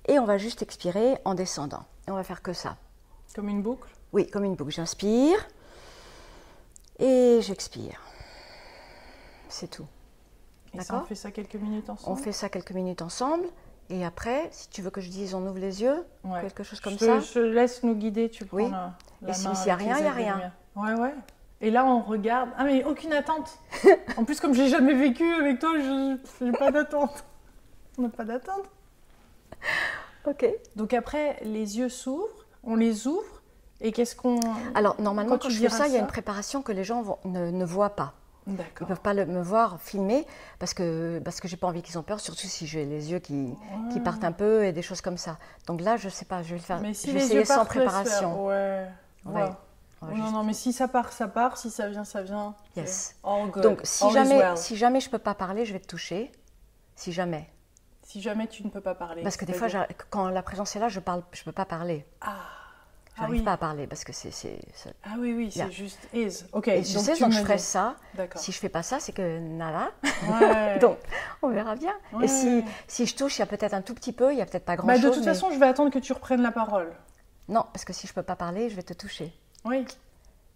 Et 0.07 0.19
on 0.19 0.25
va 0.25 0.39
juste 0.39 0.63
expirer 0.63 1.19
en 1.25 1.35
descendant. 1.35 1.85
Et 2.07 2.11
on 2.11 2.15
va 2.15 2.23
faire 2.25 2.43
que 2.43 2.53
ça. 2.53 2.77
Comme 3.35 3.49
une 3.49 3.63
boucle? 3.63 3.89
Oui, 4.13 4.27
comme 4.29 4.45
une 4.45 4.55
boucle. 4.55 4.71
J'inspire 4.71 5.47
et 6.99 7.41
j'expire. 7.43 8.01
C'est 9.49 9.69
tout. 9.69 9.87
Et 10.73 10.79
ça, 10.81 10.95
on 10.95 10.97
D'accord? 10.97 11.09
fait 11.09 11.15
ça 11.15 11.31
quelques 11.31 11.55
minutes 11.57 11.91
ensemble? 11.91 12.13
On 12.19 12.23
fait 12.23 12.33
ça 12.33 12.49
quelques 12.49 12.73
minutes 12.73 13.03
ensemble. 13.03 13.47
Et 13.91 14.05
après, 14.05 14.49
si 14.51 14.69
tu 14.69 14.83
veux 14.83 14.91
que 14.91 15.01
je 15.01 15.11
dise, 15.11 15.35
on 15.35 15.47
ouvre 15.47 15.59
les 15.59 15.83
yeux, 15.83 16.05
Ouais. 16.25 16.41
quelque 16.41 16.63
chose 16.65 16.81
comme 16.81 16.95
je 16.99 17.05
ça? 17.05 17.21
Je 17.21 17.39
laisse 17.41 17.83
nous 17.83 17.95
guider. 17.95 18.29
Tu 18.31 18.45
prends 18.45 18.57
Oui. 18.59 18.71
la, 18.71 18.95
la 19.23 19.31
Et 19.31 19.33
s'il 19.35 19.51
y 19.67 19.71
a 19.71 19.77
rien, 19.77 19.99
il 19.99 20.05
y 20.05 20.09
a 20.09 20.13
rien. 20.13 20.53
Ouais, 20.75 20.95
ouais. 20.95 21.15
Et 21.61 21.71
là, 21.71 21.85
on 21.85 22.01
regarde. 22.03 22.51
Ah, 22.59 22.65
mais 22.65 22.85
aucune 22.85 23.13
attente. 23.13 23.59
en 24.17 24.25
plus, 24.25 24.41
comme 24.41 24.55
j'ai 24.55 24.69
jamais 24.69 24.95
vécu 24.95 25.25
avec 25.35 25.59
toi, 25.59 25.73
je 25.79 26.45
n'ai 26.45 26.53
pas 26.53 26.71
d'attente. 26.71 27.25
On 27.99 28.03
n'a 28.03 28.09
pas 28.09 28.25
d'attente. 28.25 28.65
Ok. 30.27 30.47
Donc 30.75 30.93
après, 30.95 31.39
les 31.43 31.79
yeux 31.79 31.89
s'ouvrent, 31.89 32.47
on 32.65 32.75
les 32.77 33.07
ouvre, 33.07 33.43
et 33.81 33.93
qu'est-ce 33.93 34.17
qu'on... 34.17 34.41
Alors, 34.75 35.01
normalement, 35.01 35.33
Quand 35.33 35.39
quand, 35.43 35.49
tu 35.49 35.55
je 35.55 35.63
fais 35.63 35.69
ça, 35.69 35.87
il 35.87 35.93
y 35.95 35.97
a 35.97 36.01
une 36.01 36.07
préparation 36.07 36.63
que 36.63 36.73
les 36.73 36.85
gens 36.85 37.03
vont- 37.03 37.19
ne, 37.25 37.51
ne 37.51 37.65
voient 37.65 37.95
pas. 37.97 38.15
Ils 38.49 38.53
ne 38.53 38.87
peuvent 38.87 39.01
pas 39.01 39.13
le- 39.13 39.27
me 39.27 39.43
voir 39.43 39.81
filmer 39.81 40.25
parce 40.61 40.73
que, 40.73 41.21
parce 41.25 41.41
que 41.41 41.49
j'ai 41.49 41.57
pas 41.57 41.67
envie 41.67 41.83
qu'ils 41.83 41.99
ont 41.99 42.05
peur, 42.05 42.21
surtout 42.21 42.47
si 42.47 42.67
j'ai 42.69 42.85
les 42.85 43.11
yeux 43.11 43.19
qui, 43.19 43.53
qui 43.93 43.99
partent 43.99 44.23
un 44.23 44.31
peu 44.31 44.65
et 44.65 44.73
des 44.73 44.83
choses 44.83 45.01
comme 45.01 45.17
ça. 45.19 45.37
Donc 45.67 45.81
là, 45.81 45.97
je 45.97 46.09
sais 46.09 46.25
pas, 46.25 46.43
je 46.45 46.51
vais 46.51 46.57
le 46.57 46.63
faire. 46.63 46.81
Mais 46.81 46.95
si 46.95 47.09
je 47.09 47.13
vais 47.13 47.19
les 47.19 47.25
essayer 47.25 47.41
yeux 47.41 47.45
sans 47.45 47.57
partent, 47.57 47.69
préparation. 47.71 48.47
Ouais. 48.47 48.87
Ouais. 49.25 49.49
non, 50.15 50.31
non, 50.31 50.45
mais 50.45 50.53
si 50.53 50.73
ça 50.73 50.87
part, 50.87 51.11
ça 51.13 51.27
part. 51.27 51.57
Si 51.59 51.71
ça 51.71 51.89
vient, 51.89 52.05
ça 52.05 52.23
vient. 52.23 52.55
Yes. 52.77 53.17
C'est 53.21 53.29
All 53.29 53.51
good. 53.51 53.63
Donc, 53.65 53.81
si 53.83 54.05
All 54.05 54.13
jamais, 54.13 54.39
well. 54.39 54.57
si 54.57 54.77
jamais 54.77 55.01
je 55.01 55.11
peux 55.11 55.19
pas 55.19 55.35
parler, 55.35 55.65
je 55.65 55.73
vais 55.73 55.81
te 55.81 55.89
toucher. 55.89 56.31
Si 56.95 57.11
jamais. 57.13 57.51
Si 58.07 58.23
jamais 58.23 58.47
tu 58.47 58.65
ne 58.65 58.71
peux 58.71 58.81
pas 58.81 58.95
parler. 58.95 59.25
Parce 59.25 59.37
que 59.37 59.45
des 59.45 59.53
fois, 59.53 59.67
quand 60.11 60.29
la 60.29 60.43
présence 60.43 60.77
est 60.77 60.79
là, 60.79 60.89
je 60.89 61.01
parle, 61.01 61.25
je 61.33 61.43
peux 61.43 61.51
pas 61.51 61.65
parler. 61.65 62.07
Ah, 62.21 62.35
ah 62.37 62.43
J'arrive 63.19 63.39
oui. 63.41 63.43
pas 63.43 63.55
à 63.55 63.57
parler 63.57 63.89
parce 63.89 64.05
que 64.05 64.13
c'est. 64.13 64.31
Ah 65.03 65.15
oui, 65.19 65.35
oui, 65.35 65.51
c'est 65.51 65.73
juste 65.73 65.99
is. 66.15 66.45
Ok, 66.53 66.69
Et 66.69 66.85
je 66.85 66.99
sais, 67.01 67.15
tu 67.15 67.23
donc 67.25 67.33
me 67.33 67.37
je 67.37 67.43
ferai 67.43 67.59
ça. 67.59 67.97
Si 68.37 68.53
je 68.53 68.59
fais 68.61 68.69
pas 68.69 68.85
ça, 68.85 69.01
c'est 69.01 69.11
que 69.11 69.41
nada. 69.41 69.91
Ouais. 70.31 70.79
donc, 70.81 70.99
on 71.43 71.49
verra 71.49 71.75
bien. 71.75 71.95
Ouais. 72.13 72.27
Et 72.27 72.29
si, 72.29 72.63
si 72.87 73.07
je 73.07 73.17
touche, 73.17 73.39
il 73.39 73.41
y 73.41 73.43
a 73.43 73.47
peut-être 73.47 73.75
un 73.75 73.83
tout 73.83 73.95
petit 73.95 74.13
peu, 74.13 74.31
il 74.33 74.39
y 74.39 74.41
a 74.41 74.47
peut-être 74.47 74.65
pas 74.65 74.77
grand 74.77 74.87
Bah, 74.87 74.99
de 74.99 75.09
toute 75.11 75.25
façon, 75.25 75.51
je 75.51 75.59
vais 75.59 75.67
attendre 75.67 75.91
que 75.91 75.99
tu 75.99 76.13
reprennes 76.13 76.43
la 76.43 76.53
parole. 76.53 76.93
Non, 77.49 77.65
parce 77.73 77.85
que 77.85 77.93
si 77.93 78.07
je 78.07 78.13
peux 78.13 78.23
pas 78.23 78.37
parler, 78.37 78.71
je 78.71 78.77
vais 78.77 78.83
te 78.85 78.95
toucher. 78.95 79.33
Oui. 79.65 79.85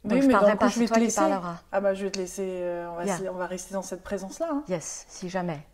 Donc, 0.05 0.13
oui, 0.13 0.23
je 0.23 0.27
mais 0.29 0.33
parlerai 0.35 0.57
pas, 0.57 0.71
c'est 0.71 0.87
toi 0.87 0.95
te 0.95 0.95
qui 0.95 1.01
laisser. 1.07 1.17
parleras. 1.21 1.57
Ah 1.73 1.81
bah, 1.81 1.95
je 1.95 2.05
vais 2.05 2.11
te 2.13 2.19
laisser. 2.19 2.47
euh, 2.47 2.89
on, 2.93 2.95
va 2.95 3.05
Yeah. 3.07 3.19
on 3.33 3.37
va 3.37 3.47
rester 3.47 3.75
dans 3.75 3.83
cette 3.83 4.05
présence-là. 4.05 4.49
hein. 4.53 4.63
Yes, 4.69 5.05
si 5.09 5.29
jamais. 5.29 5.67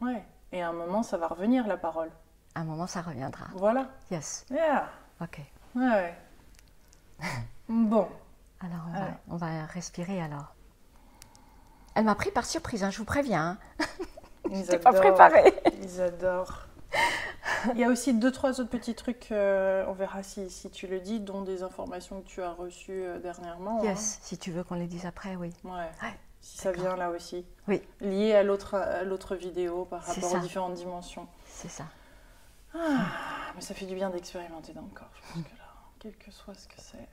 Ouais. 0.00 0.24
Et 0.52 0.62
à 0.62 0.68
un 0.68 0.72
moment, 0.72 1.02
ça 1.02 1.16
va 1.16 1.26
revenir 1.28 1.66
la 1.66 1.76
parole. 1.76 2.10
À 2.54 2.60
un 2.60 2.64
moment, 2.64 2.86
ça 2.86 3.02
reviendra. 3.02 3.46
Voilà. 3.54 3.88
Yes, 4.10 4.46
Yeah. 4.50 4.88
ok. 5.20 5.40
Ouais, 5.74 5.84
ouais. 5.86 6.14
bon. 7.68 8.08
Alors, 8.60 8.80
on, 8.88 8.92
va, 8.92 9.00
ouais. 9.00 9.14
on 9.28 9.36
va 9.36 9.66
respirer 9.66 10.20
alors. 10.20 10.54
Elle 11.94 12.04
m'a 12.04 12.14
pris 12.14 12.30
par 12.30 12.44
surprise, 12.46 12.82
hein, 12.84 12.90
je 12.90 12.98
vous 12.98 13.04
préviens. 13.04 13.58
hein. 13.78 13.84
Ils 14.50 14.56
J'étais 14.64 14.78
pas 14.78 14.92
préparée. 14.92 15.52
Ils 15.82 16.00
adorent. 16.00 16.66
Il 17.74 17.78
y 17.78 17.84
a 17.84 17.88
aussi 17.88 18.14
deux, 18.14 18.30
trois 18.30 18.60
autres 18.60 18.70
petits 18.70 18.94
trucs, 18.94 19.30
euh, 19.32 19.84
on 19.88 19.92
verra 19.92 20.22
si, 20.22 20.48
si, 20.48 20.70
tu 20.70 20.86
le 20.86 21.00
dis, 21.00 21.20
dont 21.20 21.42
des 21.42 21.62
informations 21.62 22.20
que 22.22 22.26
tu 22.26 22.40
as 22.40 22.52
reçues 22.52 23.02
euh, 23.04 23.18
dernièrement. 23.18 23.82
Yes, 23.82 24.14
hein. 24.16 24.20
si 24.22 24.38
tu 24.38 24.52
veux 24.52 24.62
qu'on 24.64 24.76
les 24.76 24.86
dise 24.86 25.06
après, 25.06 25.36
oui. 25.36 25.52
Ouais. 25.64 25.90
Si 26.40 26.58
ça 26.58 26.72
vient 26.72 26.96
là 26.96 27.10
aussi. 27.10 27.44
Oui. 27.66 27.82
Lié 28.00 28.34
à 28.34 28.42
l'autre 28.42 29.34
vidéo 29.34 29.84
par 29.84 30.02
rapport 30.02 30.34
aux 30.34 30.38
différentes 30.38 30.74
dimensions. 30.74 31.26
C'est 31.46 31.68
ça. 31.68 31.84
Ah, 32.74 33.06
mais 33.54 33.60
ça 33.60 33.74
fait 33.74 33.86
du 33.86 33.94
bien 33.94 34.10
d'expérimenter 34.10 34.72
dans 34.72 34.82
le 34.82 34.88
corps, 34.88 35.10
je 35.14 35.20
pense 35.32 35.42
que 35.42 35.56
là, 35.56 35.64
quel 35.98 36.16
que 36.16 36.30
soit 36.30 36.54
ce 36.54 36.68
que 36.68 36.74
c'est. 36.76 37.08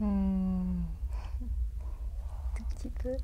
Mmh. 0.00 0.82
Petit 2.74 2.90
peu. 3.02 3.16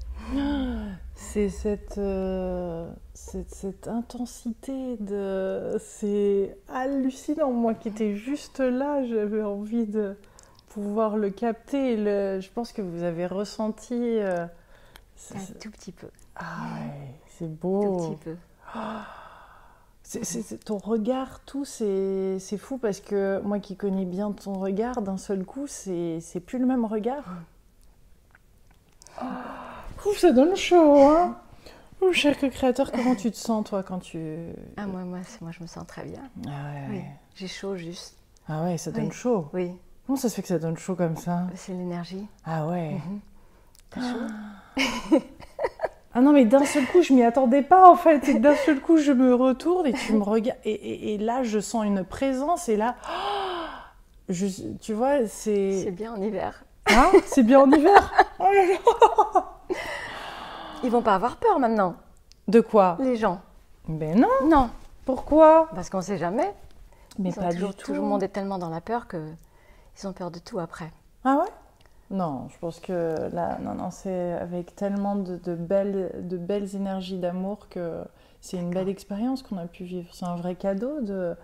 C'est 1.15 1.49
cette, 1.51 1.99
euh, 1.99 2.91
cette, 3.13 3.55
cette, 3.55 3.89
intensité 3.89 4.97
de. 4.99 5.77
C'est 5.79 6.57
hallucinant, 6.69 7.53
moi 7.53 7.75
qui 7.75 7.89
étais 7.89 8.15
juste 8.17 8.61
là, 8.61 9.05
j'avais 9.05 9.43
envie 9.43 9.87
de 9.87 10.17
pouvoir 10.71 11.17
le 11.17 11.31
capter. 11.31 11.97
Je 11.97 12.51
pense 12.51 12.73
que 12.73 12.83
vous 12.83 13.03
avez 13.03 13.27
ressenti. 13.27 13.95
Euh, 13.95 14.47
Un 15.35 15.59
tout 15.61 15.71
petit 15.71 15.93
peu. 15.93 16.09
Ah 16.37 16.65
ouais, 16.75 17.15
c'est 17.29 17.49
beau. 17.49 17.99
Tout 17.99 18.15
petit 18.15 18.25
peu. 18.25 18.37
Ah 18.75 19.22
c'est- 20.03 20.25
c'est- 20.25 20.65
ton 20.65 20.79
regard, 20.79 21.41
tout, 21.47 21.65
c'est 21.65 22.39
c'est 22.39 22.59
fou 22.59 22.77
parce 22.79 23.01
que 23.01 23.41
moi 23.45 23.59
qui 23.61 23.77
connais 23.77 24.05
bien 24.05 24.33
ton 24.33 24.55
regard, 24.55 25.01
d'un 25.03 25.17
seul 25.17 25.45
coup, 25.45 25.67
c'est 25.67 26.19
c'est 26.21 26.41
plus 26.41 26.59
le 26.59 26.67
même 26.67 26.85
regard. 26.85 27.25
Ouf, 30.07 30.19
ça 30.19 30.33
donne 30.33 30.57
chaud, 30.57 31.01
hein 31.03 31.37
Ouh, 32.01 32.13
cher 32.13 32.37
créateur, 32.37 32.91
comment 32.91 33.15
tu 33.15 33.31
te 33.31 33.37
sens, 33.37 33.65
toi, 33.65 33.85
quand 33.85 34.01
tu... 34.01 34.37
Ah, 34.77 34.89
moi, 34.89 35.03
moi, 35.05 35.21
c'est- 35.25 35.41
moi, 35.41 35.53
je 35.53 35.63
me 35.63 35.69
sens 35.69 35.87
très 35.87 36.03
bien. 36.05 36.19
Ah 36.47 36.51
ouais, 36.51 36.87
Oui. 36.91 36.97
ouais. 36.97 37.05
J'ai 37.37 37.47
chaud 37.47 37.77
juste. 37.77 38.17
Ah 38.49 38.65
ouais, 38.65 38.77
ça 38.77 38.91
donne 38.91 39.05
Oui. 39.05 39.13
chaud. 39.13 39.49
Oui, 39.53 39.71
Comment 40.05 40.17
ça 40.19 40.29
se 40.29 40.35
fait 40.35 40.43
que 40.43 40.49
ça 40.49 40.59
donne 40.59 40.77
chaud 40.77 40.97
comme 40.97 41.17
ça? 41.17 41.47
C'est 41.55 41.73
l'énergie. 41.73 42.27
Ah 42.45 42.67
ouais. 42.67 42.97
T'as 43.91 44.01
chaud? 44.01 44.19
Ah 44.77 45.17
non, 46.21 46.33
mais 46.33 46.45
d'un 46.45 46.65
seul 46.65 46.85
coup, 46.87 47.01
je 47.03 47.13
m'y 47.15 47.23
attendais 47.23 47.63
pas, 47.63 47.89
en 47.91 47.97
fait. 47.97 48.29
Et 48.29 48.35
d'un 48.39 48.55
seul 48.55 48.81
coup, 48.81 48.99
je 48.99 49.13
me 49.13 49.35
retourne 49.35 49.87
et 49.87 49.93
tu 49.95 50.13
me 50.13 50.23
regardes. 50.23 50.59
Et, 50.65 50.73
et- 50.73 51.15
et 51.15 51.19
là, 51.19 51.43
je 51.43 51.59
sens 51.59 51.85
une 51.87 52.05
présence. 52.05 52.69
Et 52.69 52.77
là, 52.77 52.97
je, 54.29 54.47
tu 54.81 54.93
vois, 54.93 55.27
C'est 55.27 55.85
c'est... 55.85 55.91
bien 55.91 56.13
en 56.13 56.21
hiver. 56.21 56.65
Hein? 56.89 57.11
C'est 57.27 57.43
bien 57.43 57.61
en 57.61 57.71
hiver? 57.71 58.13
Oh 58.41 58.45
là 58.53 58.67
là 58.67 59.45
Ils 60.83 60.91
vont 60.91 61.03
pas 61.03 61.15
avoir 61.15 61.37
peur 61.37 61.59
maintenant, 61.61 61.95
De 62.49 62.61
quoi? 62.61 62.97
Les 63.01 63.17
gens. 63.17 63.41
Ben 63.89 64.19
non, 64.19 64.29
Non, 64.49 64.71
pourquoi? 65.05 65.69
Parce 65.75 65.89
qu'on 65.91 66.01
sait 66.03 66.19
jamais. 66.19 66.53
Mais 67.19 67.29
Ils 67.31 67.39
ont 67.39 67.43
pas 67.43 67.53
toujours, 67.53 67.71
du 67.71 67.77
tout. 67.77 67.87
Tout 67.87 67.93
le 67.95 68.01
monde 68.01 68.23
est 68.23 68.29
tellement 68.29 68.59
dans 68.59 68.69
la 68.71 68.81
peur 68.81 69.07
que 69.07 69.29
ils 70.01 70.07
ont 70.09 70.13
peur 70.13 70.31
de 70.33 70.39
tout 70.41 70.59
après. 70.59 70.91
Ah 71.25 71.37
ouais? 71.37 71.51
Non, 72.13 72.47
je 72.51 72.59
pense 72.59 72.79
que 72.79 73.29
là, 73.33 73.59
non, 73.63 73.75
non, 73.75 73.91
c'est 73.91 74.33
avec 74.35 74.77
tellement 74.77 75.17
de, 75.17 75.37
de 75.37 75.55
belles, 75.55 76.13
de 76.29 76.37
belles 76.37 76.77
énergies 76.77 77.19
d'amour 77.19 77.69
que 77.71 78.05
c'est 78.41 78.59
une 78.59 78.71
belle 78.71 78.89
expérience 78.91 79.43
qu'on 79.43 79.57
a 79.57 79.67
pu 79.67 79.85
vivre. 79.85 80.09
C'est 80.13 80.27
un 80.27 80.37
vrai 80.37 80.55
cadeau 80.55 81.01
de, 81.01 81.35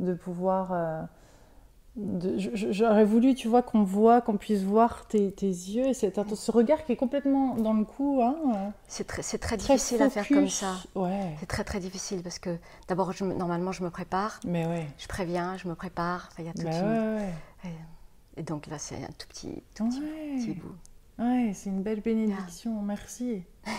de 0.00 0.14
pouvoir. 0.14 0.68
euh, 0.72 1.02
J'aurais 2.54 3.04
voulu, 3.04 3.34
tu 3.34 3.48
vois, 3.48 3.60
qu'on 3.62 3.82
voit, 3.82 4.22
qu'on 4.22 4.38
puisse 4.38 4.62
voir 4.62 5.06
tes, 5.08 5.30
tes 5.30 5.46
yeux 5.46 5.88
et 5.88 5.92
cet, 5.94 6.18
ce 6.34 6.50
regard 6.50 6.84
qui 6.84 6.92
est 6.92 6.96
complètement 6.96 7.54
dans 7.56 7.74
le 7.74 7.84
coup. 7.84 8.20
Hein, 8.22 8.34
euh, 8.54 8.68
C'est 8.88 9.06
très, 9.06 9.22
très 9.22 9.38
très 9.38 9.56
difficile 9.58 10.00
à 10.00 10.08
faire 10.08 10.26
comme 10.28 10.48
ça. 10.48 10.72
Ouais, 10.94 11.34
C'est 11.40 11.46
très 11.46 11.64
très 11.64 11.80
difficile 11.80 12.22
parce 12.22 12.38
que 12.38 12.56
d'abord, 12.88 13.12
normalement, 13.20 13.72
je 13.72 13.82
me 13.84 13.90
prépare, 13.90 14.40
mais 14.46 14.64
ouais. 14.66 14.86
je 14.98 15.06
préviens, 15.06 15.58
je 15.58 15.68
me 15.68 15.74
prépare. 15.74 16.30
Il 16.38 16.46
y 16.46 16.48
a 16.48 16.52
toute 16.54 16.64
Bah 16.64 16.70
une- 16.80 17.16
ouais, 17.16 17.32
Et, 17.66 17.68
et 18.36 18.42
donc 18.42 18.66
là, 18.66 18.78
c'est 18.78 18.96
un 18.96 19.12
tout 19.18 19.26
petit, 19.28 19.62
tout 19.74 19.84
ouais. 19.84 19.90
petit, 19.90 20.52
petit 20.52 20.60
bout. 20.60 20.74
Ouais, 21.18 21.52
c'est 21.54 21.70
une 21.70 21.82
belle 21.82 22.00
bénédiction, 22.00 22.80
merci. 22.82 23.42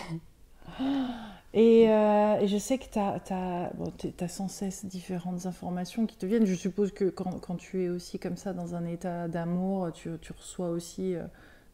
Et, 1.56 1.88
euh, 1.88 2.40
et 2.40 2.48
je 2.48 2.58
sais 2.58 2.78
que 2.78 2.86
tu 2.90 2.98
as, 2.98 3.70
bon, 3.74 3.92
sans 4.26 4.48
cesse 4.48 4.84
différentes 4.86 5.46
informations 5.46 6.04
qui 6.04 6.16
te 6.16 6.26
viennent. 6.26 6.46
Je 6.46 6.54
suppose 6.54 6.90
que 6.90 7.04
quand, 7.04 7.38
quand 7.38 7.54
tu 7.54 7.84
es 7.84 7.88
aussi 7.88 8.18
comme 8.18 8.36
ça 8.36 8.52
dans 8.52 8.74
un 8.74 8.84
état 8.86 9.28
d'amour, 9.28 9.92
tu, 9.92 10.10
tu 10.20 10.32
reçois 10.32 10.70
aussi 10.70 11.14
euh, 11.14 11.22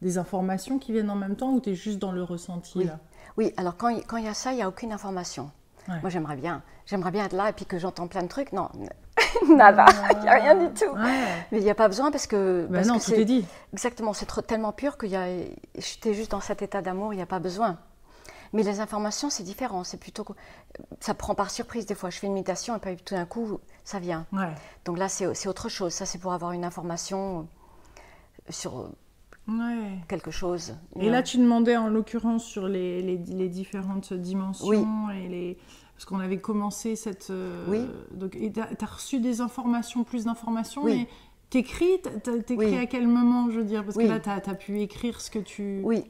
des 0.03 0.19
informations 0.19 0.77
qui 0.77 0.91
viennent 0.91 1.09
en 1.09 1.15
même 1.15 1.35
temps 1.35 1.53
ou 1.53 1.59
tu 1.61 1.71
es 1.71 1.75
juste 1.75 1.97
dans 1.97 2.11
le 2.11 2.21
ressenti 2.21 2.77
Oui. 2.77 2.85
là? 2.85 2.99
Oui, 3.37 3.53
alors 3.57 3.75
quand 3.75 3.89
il 3.89 4.05
quand 4.05 4.17
il 4.17 4.25
y 4.25 4.27
a 4.27 4.35
ça, 4.35 4.51
il 4.51 4.57
n'y 4.57 4.61
a 4.61 4.67
aucune 4.67 4.91
information. 4.91 5.49
Ouais. 5.87 5.99
Moi, 6.01 6.09
j'aimerais 6.09 6.35
bien. 6.35 6.61
J'aimerais 6.85 7.11
bien 7.11 7.25
être 7.25 7.33
là 7.33 7.49
et 7.49 7.53
puis 7.53 7.65
que 7.65 7.79
j'entends 7.79 8.07
plein 8.07 8.23
de 8.23 8.27
trucs. 8.27 8.51
Non, 8.53 8.69
nada, 9.49 9.85
il 10.11 10.19
n'y 10.21 10.29
a 10.29 10.33
rien 10.33 10.55
du 10.55 10.73
tout. 10.73 10.85
Ouais. 10.91 11.23
Mais 11.51 11.57
il 11.59 11.63
n'y 11.63 11.69
a 11.69 11.75
pas 11.75 11.87
besoin 11.87 12.11
parce 12.11 12.27
que. 12.27 12.65
Ben 12.69 12.75
parce 12.75 12.87
non, 12.87 12.99
que 12.99 13.05
tout 13.05 13.13
est 13.13 13.25
dit. 13.25 13.45
Exactement, 13.73 14.13
c'est 14.13 14.25
tellement 14.41 14.71
pur 14.71 14.97
a. 15.15 15.27
J'étais 15.77 16.13
juste 16.13 16.31
dans 16.31 16.41
cet 16.41 16.61
état 16.61 16.81
d'amour, 16.81 17.13
il 17.13 17.17
n'y 17.17 17.21
a 17.23 17.27
pas 17.27 17.39
besoin. 17.39 17.77
Mais 18.53 18.63
les 18.63 18.79
informations, 18.81 19.29
c'est 19.29 19.43
différent. 19.43 19.83
C'est 19.85 19.97
plutôt. 19.97 20.23
que- 20.25 20.33
Ça 20.99 21.13
prend 21.13 21.35
par 21.35 21.49
surprise 21.49 21.85
des 21.85 21.95
fois. 21.95 22.09
Je 22.09 22.19
fais 22.19 22.27
une 22.27 22.33
méditation 22.33 22.75
et 22.75 22.79
puis 22.79 22.97
tout 22.97 23.15
d'un 23.15 23.25
coup, 23.25 23.59
ça 23.85 23.99
vient. 23.99 24.25
Ouais. 24.33 24.49
Donc 24.85 24.97
là, 24.97 25.07
c'est 25.09 25.47
autre 25.47 25.69
chose. 25.69 25.93
Ça, 25.93 26.05
c'est 26.05 26.17
pour 26.19 26.33
avoir 26.33 26.51
une 26.51 26.65
information 26.65 27.47
sur 28.49 28.89
Ouais. 29.47 29.97
quelque 30.07 30.31
chose. 30.31 30.75
Et 30.99 31.09
là, 31.09 31.23
tu 31.23 31.37
demandais 31.37 31.75
en 31.77 31.87
l'occurrence 31.87 32.43
sur 32.45 32.67
les, 32.67 33.01
les- 33.01 33.17
les 33.17 33.49
différentes 33.49 34.13
dimensions 34.13 34.67
Oui. 34.67 34.85
et 35.23 35.27
les 35.27 35.57
parce 35.95 36.05
qu'on 36.05 36.19
avait 36.19 36.39
commencé 36.39 36.95
cette. 36.95 37.27
euh, 37.29 37.63
Oui. 37.67 37.85
Donc, 38.11 38.35
et 38.35 38.51
t'as 38.51 38.63
as 38.81 38.85
reçu 38.85 39.19
des 39.19 39.39
informations, 39.41 40.03
plus 40.03 40.25
d'informations, 40.25 40.81
Oui. 40.83 41.01
mais 41.01 41.07
t'écris, 41.51 42.01
t'écris 42.23 42.55
Oui. 42.57 42.77
à 42.77 42.85
quel 42.87 43.07
moment, 43.07 43.51
je 43.51 43.57
veux 43.59 43.63
dire, 43.65 43.83
parce 43.83 43.97
que 43.97 44.03
là, 44.03 44.19
t'as 44.19 44.35
as 44.37 44.55
pu 44.55 44.81
écrire 44.81 45.21
ce 45.21 45.29
que 45.29 45.37
tu, 45.37 45.81
Oui. 45.83 46.05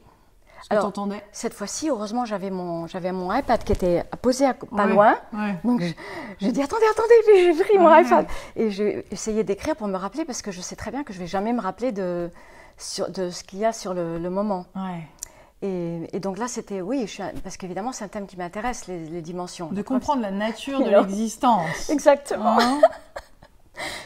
ce 0.62 0.68
que 0.68 0.74
Alors, 0.74 0.84
t'entendais. 0.84 1.22
Cette 1.32 1.52
fois-ci, 1.52 1.90
heureusement, 1.90 2.24
j'avais 2.24 2.50
mon, 2.50 2.86
j'avais 2.86 3.12
mon 3.12 3.30
iPad 3.34 3.62
qui 3.64 3.72
était 3.72 4.04
posé 4.22 4.46
à- 4.46 4.54
pas 4.54 4.86
Ouais. 4.86 4.92
loin. 4.92 5.14
Ouais. 5.34 5.56
Donc, 5.62 5.82
je- 5.82 5.92
j'ai 6.38 6.52
dit 6.52 6.62
attendez, 6.62 6.86
attendez, 6.90 7.14
j'ai 7.26 7.52
j'ai 7.54 7.64
pris 7.64 7.76
mon 7.78 7.90
Ouais. 7.90 8.02
iPad. 8.02 8.26
Et 8.56 8.70
j'ai 8.70 9.04
essayé 9.10 9.44
d'écrire 9.44 9.76
pour 9.76 9.88
me 9.88 9.96
rappeler 9.98 10.24
parce 10.24 10.40
que 10.40 10.52
je 10.52 10.60
sais 10.62 10.76
très 10.76 10.90
bien 10.90 11.02
que 11.04 11.12
je 11.12 11.18
vais 11.18 11.26
jamais 11.26 11.52
me 11.52 11.60
rappeler 11.60 11.92
de, 11.92 12.30
sur- 12.82 13.10
de 13.10 13.30
ce 13.30 13.44
qu'il 13.44 13.58
y 13.60 13.64
a 13.64 13.72
sur 13.72 13.94
le, 13.94 14.18
le 14.18 14.30
moment. 14.30 14.66
Ouais. 14.76 15.06
Et, 15.62 16.08
et 16.12 16.18
donc 16.20 16.38
là, 16.38 16.48
c'était 16.48 16.80
oui, 16.80 17.02
je 17.06 17.12
suis 17.12 17.22
un- 17.22 17.32
parce 17.44 17.56
qu'évidemment, 17.56 17.92
c'est 17.92 18.04
un 18.04 18.08
thème 18.08 18.26
qui 18.26 18.36
m'intéresse, 18.36 18.86
les, 18.88 19.06
les 19.06 19.22
dimensions. 19.22 19.68
De 19.70 19.82
comprendre 19.82 20.22
la 20.22 20.30
nature 20.32 20.80
de 20.80 20.90
l'existence. 20.90 21.88
Exactement. 21.90 22.58
Hein 22.60 22.80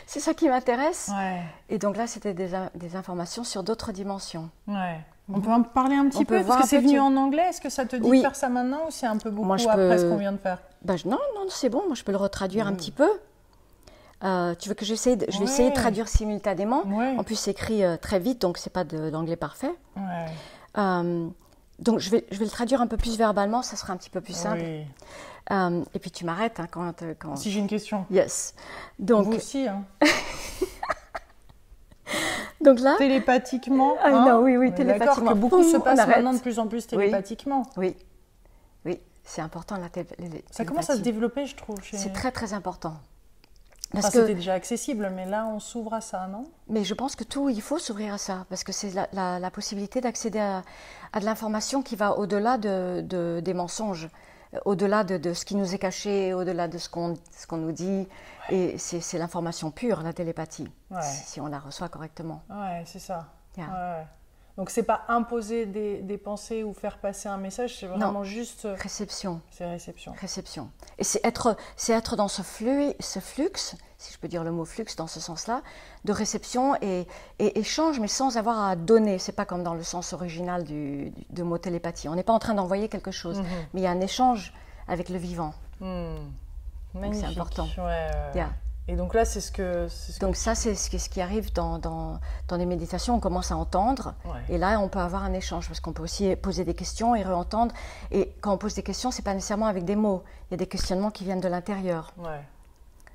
C'est 0.07 0.21
ça 0.21 0.33
qui 0.35 0.49
m'intéresse. 0.49 1.11
ouais. 1.13 1.41
Et 1.69 1.79
donc 1.79 1.97
là, 1.97 2.07
c'était 2.07 2.35
des, 2.35 2.55
in- 2.55 2.71
des 2.75 2.95
informations 2.97 3.43
sur 3.45 3.63
d'autres 3.63 3.93
dimensions. 3.93 4.49
Ouais. 4.69 5.01
On 5.33 5.41
peut 5.41 5.51
en 5.51 5.63
parler 5.63 5.97
un 5.97 6.09
petit 6.09 6.19
On 6.19 6.25
peu 6.25 6.45
parce 6.45 6.63
que 6.63 6.69
c'est 6.69 6.79
venu 6.79 7.01
en 7.01 7.17
anglais. 7.17 7.49
Est-ce 7.49 7.61
que 7.61 7.69
ça 7.69 7.85
te 7.85 7.97
dit 7.97 8.09
Oui. 8.09 8.19
de 8.19 8.23
faire 8.23 8.37
ça 8.37 8.49
maintenant 8.49 8.83
ou 8.87 8.91
c'est 8.91 9.07
un 9.07 9.17
peu 9.17 9.29
beaucoup 9.31 9.47
Moi, 9.47 9.57
je 9.57 9.67
après 9.67 9.89
peux- 9.89 9.99
ce 9.99 10.05
qu'on 10.09 10.17
vient 10.19 10.31
de 10.33 10.37
faire? 10.39 10.59
Ben, 10.83 10.97
je- 10.97 11.09
non, 11.09 11.19
non, 11.35 11.47
c'est 11.49 11.69
bon, 11.69 11.83
moi 11.87 11.97
je 11.97 12.05
peux 12.05 12.13
le 12.13 12.19
retraduire 12.19 12.69
un 12.69 12.75
petit 12.75 12.93
peu. 12.93 13.09
Euh, 14.25 14.55
tu 14.55 14.69
veux 14.71 14.75
que 14.75 14.85
j'essaie 14.85 15.17
de, 15.17 15.27
je 15.29 15.33
vais 15.39 15.45
Ouais. 15.45 15.51
essayer 15.51 15.71
de 15.71 15.75
traduire 15.75 16.09
simultanément. 16.09 16.85
Ouais. 16.87 17.15
En 17.19 17.23
plus, 17.25 17.35
c'est 17.37 17.51
écrit 17.51 17.85
euh, 17.85 17.97
très 17.97 18.19
vite, 18.19 18.41
donc 18.41 18.57
c'est 18.59 18.73
pas 18.73 18.85
de 18.85 19.11
l'anglais 19.11 19.37
parfait. 19.37 19.75
Ouais. 19.97 20.27
Euh, 20.79 21.29
donc 21.79 21.99
je 21.99 22.09
vais, 22.11 22.25
je 22.31 22.39
vais 22.39 22.45
le 22.47 22.51
traduire 22.51 22.81
un 22.81 22.87
peu 22.87 22.97
plus 22.97 23.19
verbalement, 23.19 23.61
ça 23.63 23.77
sera 23.77 23.93
un 23.93 23.97
petit 23.99 24.09
peu 24.11 24.21
plus 24.23 24.33
simple. 24.35 24.63
Oui. 24.63 24.87
Et 25.95 25.99
puis 25.99 26.11
tu 26.11 26.25
m'arrêtes 26.25 26.59
hein, 26.61 26.67
quand, 26.71 26.93
quand... 27.19 27.37
Si 27.37 27.51
j'ai 27.51 27.61
une 27.61 27.67
question. 27.69 28.05
Yes. 28.11 28.55
Donc, 28.99 29.27
Vous 29.27 29.35
aussi, 29.37 29.69
hein. 29.69 29.85
donc 32.61 32.81
là, 32.81 32.95
Télépathiquement. 32.99 33.95
Ah 34.01 34.09
hein 34.09 34.25
non, 34.27 34.39
oui, 34.43 34.57
oui, 34.57 34.71
D'accord 34.71 34.87
télépathiquement. 34.87 35.31
que 35.33 35.37
beaucoup 35.37 35.63
se 35.63 35.73
Poum, 35.77 35.83
passe 35.85 36.07
maintenant 36.07 36.33
de 36.35 36.39
plus 36.39 36.59
en 36.59 36.67
plus 36.67 36.87
télépathiquement. 36.87 37.63
oui, 37.77 37.95
oui, 38.85 39.01
c'est 39.25 39.41
important 39.43 39.77
la 39.77 39.89
télé- 39.89 40.09
les- 40.19 40.45
Ça 40.51 40.65
commence 40.65 40.91
à 40.91 40.95
se 40.95 41.01
télépathie. 41.01 41.13
développer, 41.13 41.47
je 41.47 41.57
trouve. 41.57 41.81
Chez... 41.83 41.97
C'est 41.97 42.13
très 42.13 42.33
très 42.33 42.53
important. 42.55 42.95
Enfin, 43.93 44.03
Parce 44.03 44.15
c'était 44.15 44.33
que, 44.33 44.37
déjà 44.37 44.55
accessible, 44.55 45.11
mais 45.15 45.27
là, 45.27 45.47
on 45.47 45.61
s'ouvre 45.61 45.95
à 45.95 46.01
ça, 46.01 46.27
non? 46.27 46.45
Mais 46.69 46.83
je 46.85 46.93
pense 46.93 47.15
que 47.17 47.25
tout, 47.25 47.49
il 47.49 47.63
faut 47.63 47.79
s'ouvrir 47.79 48.15
à 48.15 48.19
ça, 48.19 48.45
parce 48.51 48.65
que 48.65 48.73
c'est 48.73 48.93
la, 48.93 49.09
la- 49.13 49.39
la 49.39 49.51
possibilité 49.51 50.01
d'accéder 50.01 50.41
à, 50.41 50.63
à 51.13 51.21
de 51.21 51.25
l'information 51.25 51.83
qui 51.83 51.95
va 51.97 52.19
au-delà 52.19 52.59
de, 52.59 53.01
de- 53.03 53.41
des 53.43 53.55
mensonges, 53.55 54.09
euh, 54.55 54.59
au-delà 54.65 55.05
de, 55.05 55.17
de 55.19 55.33
ce 55.33 55.45
qui 55.45 55.55
nous 55.55 55.73
est 55.75 55.79
caché, 55.79 56.35
au-delà 56.35 56.67
de 56.69 56.79
ce 56.79 56.89
qu'on 56.89 57.15
nous 57.53 57.73
dit. 57.73 58.09
Et 58.51 58.77
c'est 58.79 59.01
c'est 59.01 59.19
l'information 59.19 59.71
pure, 59.71 60.03
la 60.03 60.13
télépathie, 60.13 60.69
Ouais. 60.91 61.01
si, 61.03 61.25
si 61.25 61.41
on 61.41 61.47
la 61.47 61.59
reçoit 61.61 61.89
correctement. 61.89 62.43
Ouais, 62.51 62.83
c'est 62.87 62.99
ça. 62.99 63.27
Yeah. 63.57 63.67
Ouais. 63.69 64.07
Donc, 64.57 64.71
c'est 64.71 64.83
pas 64.85 65.03
imposer 65.09 65.67
des, 65.67 66.01
des 66.01 66.17
pensées 66.17 66.65
ou 66.65 66.73
faire 66.73 66.97
passer 66.99 67.29
un 67.29 67.37
message, 67.37 67.77
c'est 67.79 67.87
vraiment 67.87 68.25
juste. 68.25 68.65
euh, 68.65 68.75
Réception. 68.81 69.43
C'est 69.51 69.67
réception. 69.69 70.15
Réception. 70.19 70.71
Et 70.99 71.05
c'est 71.05 71.21
être, 71.25 71.57
c'est 71.77 71.93
être 71.93 72.17
dans 72.17 72.29
ce 72.29 72.41
flux, 72.41 72.95
ce 72.99 73.19
flux, 73.21 73.51
si 73.99 74.13
je 74.15 74.19
peux 74.19 74.29
dire 74.29 74.45
le 74.45 74.51
mot 74.53 74.65
flux 74.65 74.87
dans 74.97 75.07
ce 75.09 75.21
sens-là, 75.21 75.61
de 76.07 76.13
réception 76.13 76.75
et, 76.81 77.07
et 77.39 77.59
échange, 77.59 78.01
mais 78.01 78.09
sans 78.09 78.39
avoir 78.39 78.65
à 78.65 78.77
donner. 78.77 79.19
C'est 79.19 79.33
pas 79.33 79.45
comme 79.45 79.63
dans 79.63 79.75
le 79.75 79.83
sens 79.83 80.15
original 80.15 80.65
du, 80.65 81.11
du- 81.11 81.27
de 81.29 81.43
mot 81.43 81.59
télépathie. 81.59 82.09
On 82.09 82.15
n'est 82.15 82.23
pas 82.23 82.33
en 82.33 82.39
train 82.39 82.55
d'envoyer 82.55 82.89
quelque 82.89 83.11
chose, 83.11 83.41
Mhm. 83.41 83.47
mais 83.75 83.81
il 83.81 83.85
y 83.85 83.87
a 83.87 83.91
un 83.91 84.01
échange 84.01 84.55
avec 84.89 85.11
le 85.11 85.19
vivant. 85.19 85.53
Hmm. 85.81 86.15
Magnifique. 86.95 87.29
important. 87.29 87.67
Ouais, 87.77 87.85
ouais. 87.85 88.31
Yeah. 88.35 88.51
Et 88.89 88.95
donc 88.95 89.15
là, 89.15 89.25
c'est 89.25 89.41
ce 89.41 89.51
que. 89.51 89.89
ce 89.89 90.13
que- 90.19 90.21
Donc 90.25 90.37
ça, 90.37 90.55
c'est 90.55 90.75
ce 90.77 90.89
qui, 90.91 90.99
ce 91.01 91.09
qui 91.09 91.21
arrive 91.21 91.53
dans, 91.53 91.79
dans, 91.79 92.21
dans 92.47 92.57
les 92.57 92.67
méditations. 92.67 93.17
On 93.17 93.21
commence 93.21 93.51
à 93.51 93.57
entendre. 93.57 94.15
Ouais. 94.25 94.55
Et 94.55 94.59
là, 94.59 94.79
on 94.79 94.89
peut 94.89 95.01
avoir 95.01 95.25
un 95.25 95.33
échange 95.33 95.67
parce 95.67 95.81
qu'on 95.81 95.93
peut 95.93 96.05
aussi 96.05 96.37
poser 96.37 96.65
des 96.65 96.75
questions 96.75 97.15
et 97.17 97.25
re-entendre. 97.25 97.75
Et 98.13 98.33
quand 98.41 98.53
on 98.53 98.59
pose 98.59 98.75
des 98.75 98.85
questions, 98.85 99.11
c'est 99.11 99.23
pas 99.25 99.35
nécessairement 99.35 99.67
avec 99.67 99.85
des 99.85 99.97
mots. 99.97 100.23
Il 100.49 100.53
y 100.53 100.55
a 100.55 100.59
des 100.59 100.69
questionnements 100.69 101.11
qui 101.11 101.25
viennent 101.25 101.41
de 101.41 101.49
l'intérieur. 101.49 102.13
Ouais. 102.19 102.41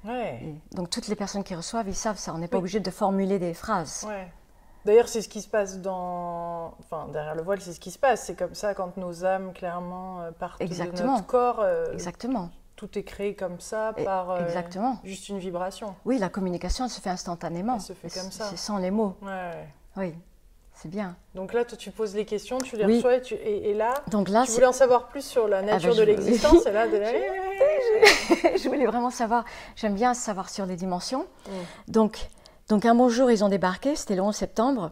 Ouais. 0.03 0.55
Donc 0.73 0.89
toutes 0.89 1.07
les 1.07 1.15
personnes 1.15 1.43
qui 1.43 1.55
reçoivent, 1.55 1.87
ils 1.87 1.95
savent 1.95 2.17
ça. 2.17 2.33
On 2.33 2.39
n'est 2.39 2.47
pas 2.49 2.57
Oui. 2.57 2.61
obligé 2.63 2.79
de 2.81 2.91
formuler 2.91 3.39
des 3.39 3.53
phrases. 3.53 4.05
Ouais. 4.09 4.27
D'ailleurs, 4.83 5.07
c'est 5.07 5.21
ce 5.21 5.29
qui 5.29 5.41
se 5.41 5.47
passe 5.47 5.77
dans. 5.79 6.73
Enfin, 6.79 7.07
derrière 7.13 7.35
le 7.35 7.43
voile, 7.43 7.61
c'est 7.61 7.71
ce 7.71 7.79
qui 7.79 7.91
se 7.91 7.99
passe. 7.99 8.23
C'est 8.25 8.35
comme 8.35 8.55
ça 8.55 8.73
quand 8.73 8.97
nos 8.97 9.23
âmes, 9.23 9.53
clairement, 9.53 10.21
euh, 10.21 10.31
partent 10.31 10.59
Exactement. 10.59 11.13
de 11.13 11.17
notre 11.17 11.27
corps. 11.27 11.59
euh, 11.59 11.93
Exactement. 11.93 12.49
Tout 12.81 12.97
est 12.97 13.03
créé 13.03 13.35
comme 13.35 13.59
ça 13.59 13.93
par 14.03 14.31
euh, 14.31 14.43
exactement. 14.43 14.97
juste 15.03 15.29
une 15.29 15.37
vibration. 15.37 15.93
Oui, 16.03 16.17
la 16.17 16.29
communication, 16.29 16.85
elle 16.85 16.89
se 16.89 16.99
fait 16.99 17.11
instantanément. 17.11 17.75
Elle 17.75 17.81
se 17.81 17.93
fait 17.93 18.09
comme 18.09 18.31
ça. 18.31 18.45
C'est 18.49 18.57
sans 18.57 18.77
les 18.79 18.89
mots. 18.89 19.15
Ouais, 19.21 19.27
ouais. 19.27 19.67
Oui, 19.97 20.15
c'est 20.73 20.89
bien. 20.89 21.15
Donc 21.35 21.53
là, 21.53 21.63
toi, 21.63 21.77
tu 21.77 21.91
poses 21.91 22.15
les 22.15 22.25
questions, 22.25 22.57
tu 22.57 22.75
les 22.77 22.85
Oui. 22.85 22.95
reçois 22.95 23.17
et, 23.17 23.21
tu- 23.21 23.35
et- 23.35 23.69
et 23.69 23.73
là, 23.75 23.93
Donc 24.09 24.29
là, 24.29 24.45
tu 24.47 24.53
voulais 24.53 24.65
en 24.65 24.71
savoir 24.71 25.09
plus 25.09 25.23
sur 25.23 25.47
la 25.47 25.61
nature 25.61 25.89
bah, 25.91 25.95
de 25.95 25.99
je- 26.01 26.05
l'existence. 26.05 26.65
et 26.65 26.71
là, 26.71 26.87
de 26.87 26.93
je 28.57 28.67
voulais 28.67 28.87
vraiment 28.87 29.11
savoir, 29.11 29.45
j'aime 29.75 29.93
bien 29.93 30.15
savoir 30.15 30.49
sur 30.49 30.65
les 30.65 30.75
dimensions. 30.75 31.27
Mm. 31.47 31.51
Donc, 31.91 32.17
donc 32.67 32.85
un 32.85 32.95
beau 32.95 33.09
jour, 33.09 33.29
ils 33.29 33.43
ont 33.43 33.49
débarqué, 33.49 33.95
c'était 33.95 34.15
le 34.15 34.23
11 34.23 34.35
septembre, 34.35 34.89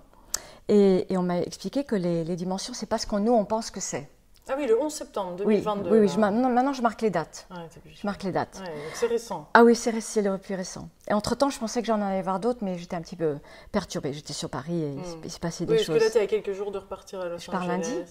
et, 0.68 1.12
et 1.12 1.18
on 1.18 1.24
m'a 1.24 1.40
expliqué 1.40 1.84
que 1.86 1.96
les, 1.96 2.24
les 2.24 2.36
dimensions, 2.36 2.76
c'est 2.76 2.86
pas 2.86 3.00
ce 3.00 3.08
qu'on 3.08 3.20
nous, 3.20 3.34
on 3.34 3.46
pense 3.46 3.72
que 3.72 3.80
c'est. 3.80 4.08
Ah 4.52 4.56
oui, 4.58 4.66
le 4.68 4.82
11 4.82 4.92
septembre 4.92 5.32
Oui, 5.46 5.62
2022. 5.62 5.90
oui, 5.92 6.00
oui 6.00 6.08
je 6.08 6.20
non, 6.20 6.50
maintenant 6.50 6.74
je 6.74 6.82
marque 6.82 7.02
les 7.02 7.10
dates. 7.10 7.48
Je 7.86 8.06
marque 8.06 8.24
les 8.24 8.32
dates. 8.32 8.62
Ouais, 8.66 8.74
c'est 8.94 9.06
récent. 9.08 9.48
Ah 9.54 9.64
oui, 9.64 9.76
c'est 9.76 10.00
c'est 10.02 10.22
le 10.22 10.38
plus 10.38 10.56
récent. 10.56 10.90
Et 11.08 11.14
entre-temps, 11.14 11.50
je 11.50 11.60
pensais 11.60 11.82
que 11.82 11.88
j'en 11.88 12.02
allais 12.02 12.22
voir 12.22 12.40
d'autres, 12.40 12.60
mais 12.64 12.78
j'étais 12.78 12.96
un 12.96 13.02
petit 13.02 13.16
peu 13.16 13.38
perturbée. 13.72 14.12
J'étais 14.14 14.34
sur 14.34 14.50
Paris 14.50 14.82
et 14.84 14.92
il 14.94 14.98
Mm. 15.00 15.22
il 15.24 15.32
s'est 15.32 15.40
passé 15.40 15.64
Oui, 15.64 15.68
des 15.68 15.76
parce 15.76 15.88
que 15.88 15.94
choses. 15.94 16.04
là, 16.04 16.10
tu 16.12 16.18
à 16.18 16.28
quelques 16.28 16.54
jours 16.54 16.72
de 16.72 16.80
repartir 16.80 17.22
à 17.22 17.26
Los 17.30 17.38
Je 17.40 17.52
pars 17.52 17.62
Angeles. 17.62 17.72
lundi. 17.72 18.04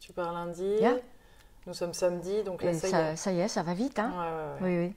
Tu 0.00 0.12
pars 0.12 0.32
lundi. 0.32 0.64
Yeah. 0.80 0.94
Nous 1.66 1.74
sommes 1.74 1.92
samedi, 1.94 2.42
donc 2.42 2.62
là, 2.62 2.72
ça, 2.72 2.88
y 2.88 2.92
est. 2.94 3.16
ça 3.16 3.32
y 3.32 3.40
est, 3.40 3.48
ça 3.48 3.62
va 3.62 3.74
vite. 3.74 3.98
Hein 3.98 4.12
Ouais, 4.60 4.66
ouais, 4.66 4.68
ouais. 4.70 4.80
Oui, 4.80 4.86
oui. 4.88 4.94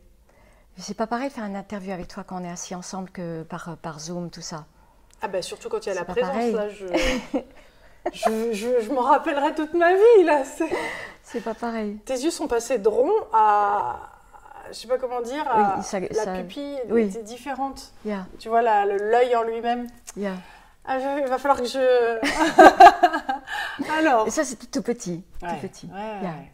C'est 0.78 0.94
pas 0.96 1.08
pareil 1.08 1.28
de 1.30 1.34
faire 1.34 1.44
une 1.46 1.56
interview 1.56 1.92
avec 1.92 2.08
toi 2.08 2.24
quand 2.24 2.40
on 2.42 2.44
est 2.44 2.50
assis 2.50 2.74
ensemble 2.74 3.10
que 3.10 3.44
par, 3.44 3.78
par 3.78 4.00
Zoom, 4.00 4.30
tout 4.32 4.42
ça. 4.42 4.66
Ah 5.22 5.28
bah 5.28 5.42
surtout 5.42 5.70
quand 5.70 5.86
il 5.86 5.90
y 5.90 5.92
a 5.92 5.96
la 5.96 6.00
C'est 6.02 6.06
présence, 6.08 6.32
pareil. 6.32 6.54
là, 6.54 6.70
je, 6.70 6.86
je, 8.12 8.52
je, 8.54 8.82
je 8.82 8.92
m'en 8.92 9.02
rappellerai 9.02 9.54
toute 9.56 9.74
ma 9.74 9.94
vie, 9.94 10.24
là. 10.26 10.44
c'est- 10.44 10.70
C'est 11.24 11.42
pas 11.42 11.54
pareil. 11.54 11.98
Tes 12.06 12.14
yeux 12.16 12.32
sont 12.32 12.48
passés 12.48 12.78
de 12.80 12.88
rond 12.90 13.12
à, 13.34 14.00
je 14.70 14.74
sais 14.76 14.88
pas 14.88 14.98
comment 14.98 15.22
dire, 15.22 15.46
à 15.50 15.76
Oui, 15.78 15.84
ça- 15.84 16.00
la 16.00 16.14
ça- 16.14 16.34
pupille 16.36 16.78
oui. 16.90 17.04
était 17.04 17.24
différente. 17.24 17.92
Yeah, 18.06 18.26
Tu 18.40 18.50
vois, 18.50 18.62
l'œil 18.62 19.36
en 19.36 19.44
lui-même. 19.44 19.88
yeah. 20.18 20.34
Ah, 20.86 21.00
je- 21.00 21.22
il 21.22 21.28
va 21.28 21.38
falloir 21.38 21.60
que 21.62 21.66
je... 21.66 21.80
Alors... 23.98 24.28
Et 24.28 24.32
ça, 24.32 24.44
c'était 24.44 24.68
tout 24.68 24.82
petit. 24.82 25.24
Ouais, 25.42 25.50
Tout 25.62 25.68
petit. 25.68 25.86
ouais, 25.88 25.94
ouais, 25.94 26.22
Yeah. 26.22 26.32
ouais. 26.32 26.52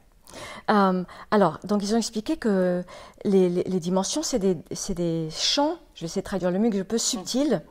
Euh, 0.70 1.04
alors, 1.32 1.58
donc 1.64 1.82
ils 1.82 1.96
ont 1.96 1.98
expliqué 1.98 2.38
que 2.38 2.84
les, 3.26 3.50
les- 3.50 3.64
les 3.64 3.80
dimensions, 3.80 4.22
c'est 4.22 4.38
des, 4.38 4.56
c'est 4.72 4.94
des 4.94 5.28
champs, 5.32 5.78
je 5.96 6.02
vais 6.02 6.06
essayer 6.06 6.22
de 6.22 6.28
traduire 6.28 6.52
le 6.52 6.60
mieux 6.60 6.70
que 6.70 6.78
je 6.78 6.84
peux, 6.84 7.00
subtils, 7.00 7.64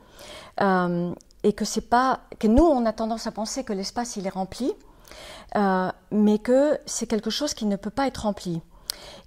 euh, 0.59 1.13
et 1.43 1.53
que 1.53 1.65
c'est 1.65 1.89
pas 1.89 2.19
que 2.39 2.47
nous 2.47 2.63
on 2.63 2.85
a 2.85 2.93
tendance 2.93 3.27
à 3.27 3.31
penser 3.31 3.63
que 3.63 3.73
l'espace 3.73 4.15
il 4.17 4.25
est 4.27 4.31
rempli, 4.33 4.73
euh, 5.55 5.91
mais 6.11 6.39
que 6.39 6.79
c'est 6.85 7.07
quelque 7.07 7.29
chose 7.29 7.53
qui 7.53 7.65
ne 7.65 7.75
peut 7.75 7.89
pas 7.89 8.07
être 8.07 8.23
rempli, 8.23 8.61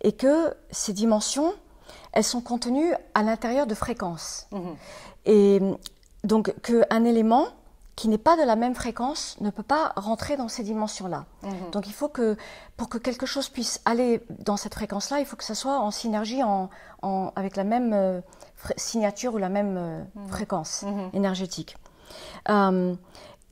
et 0.03 0.13
que 0.13 0.55
ces 0.71 0.93
dimensions, 0.93 1.53
elles 2.13 2.25
sont 2.25 2.41
contenues 2.43 2.95
à 3.15 3.23
l'intérieur 3.23 3.67
de 3.67 3.75
fréquences, 3.75 4.47
Mhm. 4.53 4.77
et 5.27 5.61
donc 6.25 6.55
qu'un 6.63 7.05
élément 7.05 7.47
qui 7.95 8.09
n'est 8.09 8.17
pas 8.19 8.37
de 8.37 8.43
la 8.43 8.57
même 8.57 8.75
fréquence 8.75 9.37
ne 9.41 9.51
peut 9.51 9.63
pas 9.63 9.93
rentrer 9.97 10.37
dans 10.39 10.49
ces 10.49 10.63
dimensions-là. 10.63 11.27
Mhm. 11.43 11.71
Donc 11.73 11.87
il 11.87 11.93
faut 11.93 12.09
que, 12.09 12.37
pour 12.79 12.89
que 12.89 12.97
quelque 12.97 13.27
chose 13.27 13.49
puisse 13.51 13.81
aller 13.85 14.23
dans 14.41 14.57
cette 14.57 14.75
fréquence-là, 14.75 15.21
il 15.21 15.27
faut 15.27 15.37
que 15.37 15.45
ça 15.45 15.55
soit 15.55 15.79
en 15.79 15.91
synergie 15.91 16.43
en, 16.43 16.71
en- 17.03 17.33
avec 17.37 17.55
la 17.57 17.65
même 17.65 17.93
euh, 17.93 18.21
signature 18.77 19.35
ou 19.35 19.39
la 19.39 19.51
même 19.51 19.77
euh, 19.77 20.03
fréquence 20.29 20.83
Mhm. 20.85 21.11
énergétique. 21.13 21.77
Euh, 22.49 22.95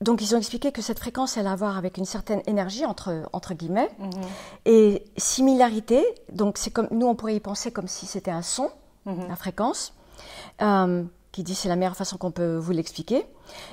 donc 0.01 0.23
ils 0.23 0.35
ont 0.35 0.39
expliqué 0.39 0.73
que 0.73 0.81
cette 0.83 0.99
fréquence, 0.99 1.37
elle 1.37 1.47
a 1.47 1.53
à 1.53 1.57
voir 1.57 1.77
avec 1.77 1.99
une 1.99 2.07
certaine 2.07 2.43
énergie, 2.47 2.87
entre, 2.87 3.23
entre 3.33 3.53
guillemets, 3.55 3.91
Mhm. 3.99 4.11
et 4.65 5.05
similarité, 5.17 6.05
donc 6.33 6.57
c'est 6.59 6.71
comme, 6.71 6.89
nous 6.91 7.07
on 7.07 7.15
pourrait 7.15 7.37
y 7.37 7.41
penser 7.41 7.71
comme 7.71 7.89
si 7.89 8.07
c'était 8.07 8.31
un 8.31 8.43
son, 8.43 8.71
Mhm. 9.07 9.29
la 9.29 9.37
fréquence, 9.37 9.93
euh, 10.63 11.05
qui 11.33 11.43
dit 11.43 11.55
c'est 11.55 11.69
la 11.69 11.77
meilleure 11.77 11.97
façon 11.97 12.17
qu'on 12.17 12.31
peut 12.31 12.57
vous 12.57 12.73
l'expliquer, 12.73 13.27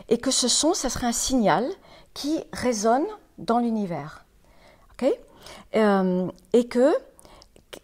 et 0.09 0.17
que 0.17 0.31
ce 0.31 0.47
son, 0.47 0.73
ça 0.73 0.89
serait 0.89 1.07
un 1.07 1.11
signal 1.13 1.65
qui 2.13 2.43
résonne 2.53 3.05
dans 3.37 3.59
l'univers. 3.59 4.25
ok? 4.99 5.13
Euh, 5.75 6.27
et 6.53 6.67
que, 6.67 6.91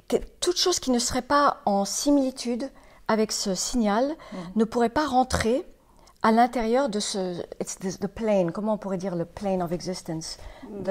que 0.08 0.18
toute 0.42 0.58
chose 0.58 0.80
qui 0.80 0.92
ne 0.92 1.00
serait 1.00 1.22
pas 1.22 1.62
en 1.66 1.86
similitude 1.86 2.70
avec 3.08 3.32
ce 3.32 3.54
signal 3.56 4.16
ne 4.56 4.64
pourrait 4.66 4.90
pas 4.90 5.06
rentrer 5.06 5.66
à 6.24 6.32
l'intérieur 6.32 6.90
de 6.90 7.00
ce 7.00 7.42
it's 7.62 7.78
the, 7.78 8.00
the 8.00 8.08
plane, 8.08 8.52
comment 8.52 8.74
on 8.74 8.78
pourrait 8.78 8.98
dire 8.98 9.16
le 9.16 9.26
plane 9.26 9.62
of 9.62 9.72
existence? 9.72 10.38
De 10.70 10.84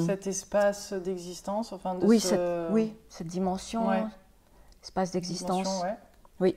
de- 0.00 0.06
cet 0.06 0.26
espace 0.26 0.92
d'existence, 0.94 1.72
enfin 1.72 1.94
de 1.94 2.04
oui, 2.06 2.18
ce... 2.18 2.28
cette, 2.28 2.40
oui, 2.70 2.94
cette 3.08 3.26
dimension, 3.28 3.86
Ouais. 3.88 4.02
espace 4.82 5.10
d'existence. 5.12 5.82
ouais. 5.82 5.94
Oui. 6.40 6.56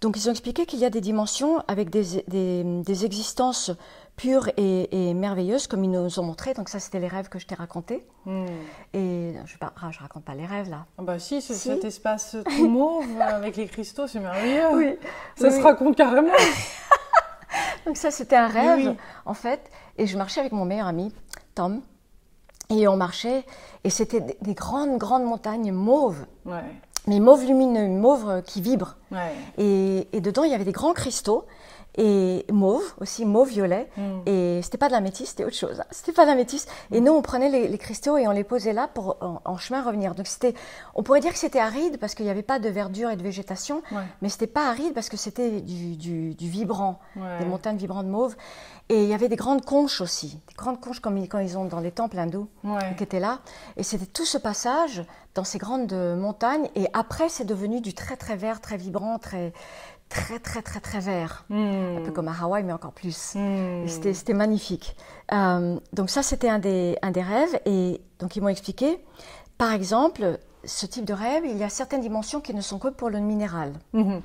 Donc 0.00 0.16
ils 0.16 0.26
ont 0.28 0.32
expliqué 0.32 0.66
qu'il 0.66 0.80
y 0.80 0.84
a 0.84 0.90
des 0.90 1.00
dimensions 1.00 1.62
avec 1.68 1.88
des, 1.90 2.24
des- 2.26 2.64
des 2.64 3.04
existences 3.04 3.70
pures 4.16 4.48
et, 4.56 5.08
et 5.10 5.14
merveilleuses, 5.14 5.68
comme 5.68 5.84
ils 5.84 5.90
nous 5.90 6.18
ont 6.18 6.24
montré. 6.24 6.52
Donc 6.52 6.68
ça, 6.68 6.80
c'était 6.80 6.98
les 6.98 7.06
rêves 7.06 7.28
que 7.28 7.38
je 7.38 7.46
t'ai 7.46 7.54
racontés. 7.54 8.04
Hmm. 8.26 8.44
Et 8.92 9.32
je 9.46 9.54
ne 9.54 9.98
raconte 10.02 10.24
pas 10.24 10.34
les 10.34 10.44
rêves 10.46 10.68
là. 10.68 10.84
Ah 10.98 11.02
bah 11.02 11.20
si, 11.20 11.40
cet 11.40 11.84
espace 11.84 12.36
tout 12.56 12.68
mauve 12.68 13.06
avec 13.20 13.56
les 13.56 13.66
cristaux, 13.66 14.08
c'est 14.08 14.18
merveilleux. 14.18 14.98
Ça 15.36 15.46
Oui, 15.46 15.52
se 15.52 15.56
oui. 15.58 15.62
raconte 15.62 15.96
carrément. 15.96 16.32
Donc 17.86 17.96
ça, 17.96 18.10
c'était 18.10 18.36
un 18.36 18.46
rêve, 18.48 18.88
Oui. 18.88 18.96
en 19.26 19.34
fait. 19.34 19.70
Et 19.98 20.06
je 20.06 20.16
marchais 20.18 20.40
avec 20.40 20.52
mon 20.52 20.64
meilleur 20.64 20.86
ami, 20.86 21.12
Tom. 21.54 21.80
Et 22.68 22.86
on 22.86 22.96
marchait, 22.96 23.44
et 23.82 23.90
c'était 23.90 24.20
des, 24.20 24.36
des 24.42 24.54
grandes, 24.54 24.96
grandes 24.96 25.24
montagnes 25.24 25.72
mauves. 25.72 26.24
Ouais, 26.46 26.62
Mais 27.08 27.18
mauve 27.18 27.44
lumineux, 27.44 27.88
mauve 27.88 28.42
qui 28.46 28.60
vibre. 28.60 28.96
ouais. 29.10 29.32
Et, 29.58 30.06
et 30.12 30.20
dedans, 30.20 30.44
il 30.44 30.52
y 30.52 30.54
avait 30.54 30.64
des 30.64 30.70
grands 30.72 30.92
cristaux. 30.92 31.46
Et 32.02 32.46
mauve, 32.50 32.82
aussi 32.98 33.26
mauve 33.26 33.50
violet. 33.50 33.86
Mm. 33.98 34.02
Et 34.24 34.60
c'était 34.62 34.78
pas 34.78 34.86
de 34.88 34.92
la 34.92 35.02
métisse, 35.02 35.30
c'était 35.30 35.44
autre 35.44 35.54
chose. 35.56 35.80
hein. 35.80 35.84
C'était 35.90 36.12
pas 36.12 36.24
de 36.24 36.30
la 36.30 36.34
métisse. 36.34 36.66
Et 36.92 37.02
nous, 37.02 37.12
on 37.12 37.20
prenait 37.20 37.50
les, 37.50 37.68
les 37.68 37.76
cristaux 37.78 38.16
et 38.16 38.26
on 38.26 38.30
les 38.30 38.42
posait 38.42 38.72
là 38.72 38.88
pour 38.88 39.18
en, 39.20 39.42
en 39.44 39.56
chemin 39.58 39.82
revenir. 39.82 40.14
Donc 40.14 40.26
c'était, 40.26 40.54
on 40.94 41.02
pourrait 41.02 41.20
dire 41.20 41.32
que 41.32 41.38
c'était 41.38 41.58
aride 41.58 41.98
parce 41.98 42.14
qu'il 42.14 42.24
n'y 42.24 42.30
avait 42.30 42.42
pas 42.42 42.58
de 42.58 42.70
verdure 42.70 43.10
et 43.10 43.16
de 43.16 43.22
végétation. 43.22 43.82
Ouais. 43.92 44.02
Mais 44.22 44.30
c'était 44.30 44.46
pas 44.46 44.70
aride 44.70 44.94
parce 44.94 45.10
que 45.10 45.18
c'était 45.18 45.60
du, 45.60 45.96
du- 45.96 46.34
du 46.34 46.48
vibrant, 46.48 47.00
Ouais. 47.16 47.38
des 47.40 47.44
montagnes 47.44 47.76
vibrantes 47.76 48.06
mauves. 48.06 48.34
Et 48.88 49.02
il 49.04 49.08
y 49.08 49.14
avait 49.14 49.28
des 49.28 49.36
grandes 49.36 49.64
conches 49.64 50.00
aussi, 50.00 50.40
des 50.48 50.54
grandes 50.54 50.80
conches 50.80 51.00
comme 51.00 51.18
ils- 51.18 51.28
quand 51.28 51.38
ils 51.38 51.58
ont 51.58 51.66
dans 51.66 51.80
les 51.80 51.92
temples 51.92 52.18
hindous 52.18 52.48
Ouais. 52.64 52.94
qui 52.96 53.04
étaient 53.04 53.20
là. 53.20 53.40
Et 53.76 53.82
c'était 53.82 54.06
tout 54.06 54.24
ce 54.24 54.38
passage 54.38 55.04
dans 55.34 55.44
ces 55.44 55.58
grandes 55.58 55.92
montagnes. 55.92 56.68
Et 56.74 56.88
après, 56.92 57.28
c'est 57.28 57.44
devenu 57.44 57.80
du 57.80 57.94
très 57.94 58.16
très 58.16 58.34
vert, 58.36 58.60
très 58.60 58.76
vibrant, 58.78 59.18
très 59.20 59.52
très 60.10 60.38
très 60.38 60.60
très 60.60 60.80
très 60.80 61.00
vert. 61.00 61.46
Un 61.50 62.02
peu 62.04 62.10
comme 62.12 62.28
à 62.28 62.34
Hawaï, 62.38 62.62
mais 62.64 62.72
encore 62.74 62.92
plus. 62.92 63.34
Hmm. 63.34 63.86
C'était 63.86 64.12
c'était 64.12 64.34
magnifique. 64.34 64.96
Euh, 65.32 65.78
donc 65.94 66.10
ça, 66.10 66.22
c'était 66.22 66.50
un 66.50 66.58
des, 66.58 66.98
un 67.00 67.12
des 67.12 67.22
rêves. 67.22 67.58
Et 67.64 68.02
donc 68.18 68.36
ils 68.36 68.42
m'ont 68.42 68.48
expliqué, 68.48 68.98
par 69.56 69.72
exemple, 69.72 70.38
ce 70.64 70.86
type 70.86 71.04
de 71.04 71.12
rêve, 71.14 71.44
il 71.46 71.56
y 71.56 71.64
a 71.64 71.68
certaines 71.68 72.00
dimensions 72.00 72.40
qui 72.40 72.54
ne 72.54 72.60
sont 72.60 72.78
que 72.78 72.88
pour 72.88 73.10
le 73.10 73.18
minéral. 73.18 73.72
Mhm. 73.92 74.20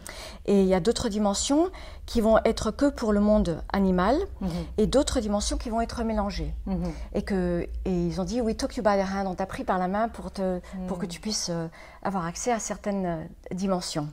Et 0.45 0.61
il 0.61 0.67
y 0.67 0.73
a 0.73 0.79
d'autres 0.79 1.09
dimensions 1.09 1.69
qui 2.05 2.21
vont 2.21 2.37
être 2.45 2.71
que 2.71 2.89
pour 2.89 3.13
le 3.13 3.19
monde 3.19 3.61
animal 3.73 4.17
Mhm. 4.41 4.49
et 4.77 4.85
d'autres 4.87 5.19
dimensions 5.19 5.57
qui 5.57 5.69
vont 5.69 5.81
être 5.81 6.03
mélangées. 6.03 6.53
Mhm. 6.65 6.91
Et, 7.13 7.21
que, 7.23 7.67
et 7.85 7.91
ils 8.07 8.19
ont 8.21 8.25
dit, 8.25 8.41
we 8.41 8.55
took 8.55 8.75
you 8.77 8.83
by 8.83 8.97
the 8.97 9.05
hand, 9.07 9.27
on 9.27 9.35
t'a 9.35 9.45
pris 9.45 9.63
par 9.63 9.77
la 9.79 9.87
main 9.87 10.07
pour, 10.09 10.31
te, 10.31 10.59
pour 10.87 10.97
que 10.99 11.05
tu 11.05 11.19
puisses 11.19 11.49
euh, 11.49 11.67
avoir 12.03 12.25
accès 12.25 12.51
à 12.51 12.59
certaines 12.59 13.05
euh, 13.05 13.23
dimensions. 13.53 14.07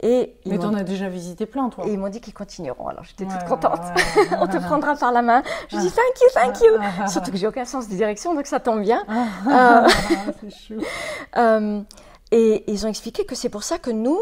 Et 0.00 0.36
Mais 0.46 0.58
t'en 0.58 0.74
as 0.74 0.84
déjà 0.84 1.08
visité 1.08 1.44
plein, 1.46 1.68
toi. 1.70 1.84
et 1.86 1.92
ils 1.92 1.98
m'ont 1.98 2.08
dit 2.08 2.20
qu'ils 2.20 2.34
continueront. 2.34 2.86
Alors 2.88 3.02
j'étais 3.04 3.24
Ouais, 3.24 3.30
toute 3.38 3.48
contente. 3.48 3.80
ouais, 3.80 4.22
ouais. 4.22 4.36
on 4.40 4.46
te 4.46 4.56
prendra 4.58 4.94
par 4.94 5.10
la 5.10 5.22
main. 5.22 5.42
Je 5.70 5.76
dis 5.78 5.90
thank 5.90 6.20
you, 6.20 6.28
thank 6.34 6.60
you. 6.60 6.72
Ah. 7.02 7.08
Surtout 7.08 7.32
que 7.32 7.36
j'ai 7.36 7.48
aucun 7.48 7.64
sens 7.64 7.88
de 7.88 7.94
direction, 7.94 8.34
donc 8.34 8.46
ça 8.46 8.60
tombe 8.60 8.80
bien. 8.82 9.02
Ah, 9.08 9.86
c'est 10.40 10.50
chou. 10.50 10.80
Euh, 11.38 11.80
et 12.30 12.70
ils 12.70 12.84
ont 12.84 12.88
expliqué 12.88 13.24
que 13.24 13.34
c'est 13.34 13.48
pour 13.48 13.62
ça 13.62 13.78
que 13.78 13.90
nous, 13.90 14.18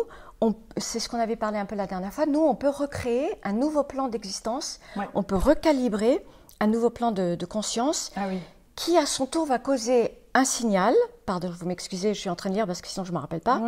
c'est 0.77 1.01
ce 1.01 1.09
qu'on 1.09 1.19
avait 1.19 1.37
parlé 1.37 1.59
un 1.59 1.67
peu 1.67 1.75
la 1.75 1.87
dernière 1.87 2.13
fois, 2.13 2.27
nous, 2.27 2.41
on 2.41 2.55
peut 2.55 2.69
recréer 2.69 3.29
un 3.43 3.53
nouveau 3.53 3.83
plan 3.83 4.09
d'existence, 4.09 4.81
Ouais. 4.97 5.09
on 5.15 5.23
peut 5.23 5.37
recalibrer 5.37 6.25
un 6.61 6.67
nouveau 6.69 6.91
plan 6.91 7.11
de, 7.11 7.35
de 7.35 7.47
conscience 7.47 8.13
Ah 8.17 8.27
oui. 8.29 8.39
qui, 8.77 8.97
à 8.97 9.07
son 9.07 9.27
tour, 9.27 9.47
va 9.47 9.59
causer 9.59 10.13
un 10.35 10.45
signal, 10.45 10.95
pardon, 11.25 11.51
vous 11.59 11.67
m'excusez, 11.67 12.13
je 12.15 12.21
suis 12.21 12.29
en 12.31 12.37
train 12.37 12.51
de 12.51 12.55
lire 12.55 12.67
parce 12.67 12.83
que 12.83 12.89
sinon 12.89 13.05
je 13.05 13.11
ne 13.11 13.17
me 13.17 13.21
rappelle 13.21 13.41
pas, 13.41 13.61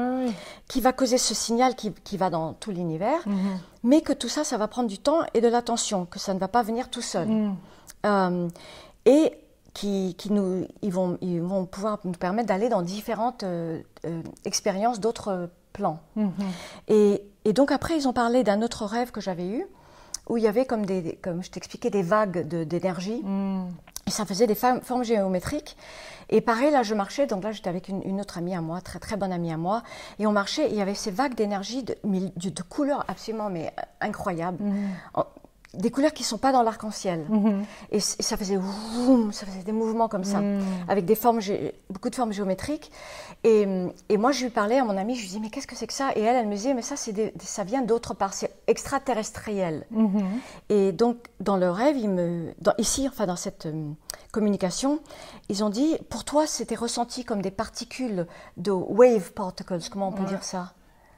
qui 0.69 0.81
va 0.83 0.93
causer 0.93 1.17
ce 1.17 1.35
signal 1.35 1.75
qui, 1.75 1.93
qui 2.05 2.17
va 2.19 2.29
dans 2.29 2.53
tout 2.53 2.71
l'univers, 2.71 3.21
Mhm. 3.27 3.59
mais 3.85 4.03
que 4.03 4.13
tout 4.13 4.29
ça, 4.29 4.45
ça 4.45 4.59
va 4.59 4.69
prendre 4.69 4.89
du 4.89 4.99
temps 4.99 5.21
et 5.35 5.41
de 5.41 5.49
l'attention, 5.49 6.05
que 6.05 6.19
ça 6.19 6.35
ne 6.35 6.39
va 6.39 6.47
pas 6.49 6.63
venir 6.63 6.91
tout 6.91 7.01
seul. 7.03 7.27
Mhm. 7.27 7.57
Euh, 8.07 8.49
et 9.07 9.33
qui, 9.79 10.15
qui 10.17 10.33
nous, 10.33 10.67
ils, 10.83 10.93
vont, 10.93 11.19
ils 11.21 11.41
vont 11.41 11.65
pouvoir 11.67 11.99
nous 12.05 12.13
permettre 12.13 12.49
d'aller 12.49 12.69
dans 12.69 12.83
différentes 12.83 13.43
euh, 13.45 13.81
euh, 14.05 14.23
expériences 14.45 14.99
d'autres 15.01 15.51
plans. 15.73 16.01
Mhm. 16.17 16.33
Et, 16.89 17.23
et 17.45 17.53
donc 17.53 17.71
après, 17.71 17.97
ils 17.97 18.09
ont 18.09 18.13
parlé 18.13 18.43
d'un 18.45 18.63
autre 18.63 18.85
rêve 18.87 19.11
que 19.11 19.21
j'avais 19.21 19.47
eu, 19.49 19.65
où 20.29 20.37
il 20.37 20.43
y 20.43 20.49
avait 20.49 20.67
comme 20.67 20.85
des, 20.85 21.19
comme 21.23 21.43
je 21.43 21.51
t'expliquais, 21.51 21.91
des 21.91 22.03
vagues 22.03 22.47
d'énergie. 22.49 23.23
Et 24.07 24.11
ça 24.11 24.25
faisait 24.25 24.47
des 24.47 24.55
formes, 24.55 25.05
géométriques. 25.05 25.77
Et 26.31 26.41
pareil, 26.41 26.71
là, 26.71 26.83
je 26.83 26.95
marchais. 26.95 27.27
Donc 27.27 27.45
là, 27.45 27.53
j'étais 27.53 27.69
avec 27.71 27.89
une, 27.89 28.03
une 28.05 28.21
autre 28.21 28.37
amie 28.39 28.55
à 28.55 28.61
moi, 28.61 28.81
très 28.81 28.99
très 28.99 29.17
bonne 29.17 29.33
amie 29.33 29.53
à 29.53 29.57
moi. 29.57 29.83
Et 30.19 30.27
on 30.27 30.33
marchait. 30.33 30.67
Et 30.69 30.73
il 30.73 30.77
y 30.77 30.83
avait 30.83 30.95
ces 30.95 31.11
vagues 31.11 31.35
d'énergie, 31.35 31.83
de, 31.83 31.95
de, 32.05 32.49
de 32.51 32.63
couleurs 32.63 33.05
absolument 33.09 33.49
mais 33.51 33.67
euh, 33.79 33.83
incroyables. 34.09 34.59
En- 35.15 35.25
des 35.79 35.91
couleurs 35.91 36.13
qui 36.13 36.25
sont 36.25 36.39
pas 36.39 36.53
dans 36.53 36.63
l'arc-en-ciel. 36.63 37.25
Et, 37.93 38.01
c- 38.01 38.17
et 38.19 38.23
ça 38.23 38.37
faisait 38.37 38.57
vroom, 38.57 39.33
ça 39.33 39.47
faisait 39.47 39.63
des 39.63 39.73
mouvements 39.73 40.09
comme 40.09 40.25
ça, 40.25 40.43
avec 40.89 41.05
des 41.05 41.15
formes, 41.15 41.41
beaucoup 41.89 42.11
de 42.11 42.15
formes 42.15 42.33
géométriques. 42.33 42.91
Et, 43.45 43.67
et 44.09 44.17
moi, 44.17 44.33
je 44.33 44.43
lui 44.45 44.51
parlais 44.51 44.79
à 44.79 44.85
mon 44.85 44.97
amie, 44.97 45.15
je 45.15 45.21
lui 45.21 45.29
disais, 45.29 45.41
mais 45.41 45.51
qu'est-ce 45.51 45.67
que 45.69 45.77
c'est 45.77 45.87
que 45.87 45.93
ça? 45.93 46.11
Et 46.17 46.21
elle, 46.21 46.37
elle 46.37 46.49
me 46.49 46.55
disait, 46.55 46.75
mais 46.75 46.83
ça, 46.83 46.97
des- 47.13 47.33
ça 47.41 47.65
vient 47.65 47.83
d'autre 47.83 48.13
part, 48.15 48.35
c'est 48.35 48.53
extraterrestriel. 48.67 49.87
Et 50.69 50.93
donc, 50.93 51.17
dans 51.41 51.57
le 51.57 51.71
rêve, 51.71 51.97
il 51.97 52.11
me, 52.11 52.53
dans- 52.61 52.75
ici, 52.79 53.07
enfin, 53.09 53.27
dans 53.27 53.37
cette 53.37 53.67
hum, 53.67 53.95
communication, 54.33 54.99
ils 55.49 55.63
ont 55.65 55.71
dit, 55.71 55.97
pour 56.11 56.25
toi, 56.25 56.47
c'était 56.47 56.75
ressenti 56.75 57.25
comme 57.25 57.41
des 57.43 57.51
particules 57.51 58.27
de 58.57 58.71
wave 58.73 59.33
particles, 59.33 59.79
comment 59.91 60.09
on 60.09 60.13
peut 60.13 60.23
Ouais. 60.23 60.29
dire 60.29 60.45
ça? 60.45 60.73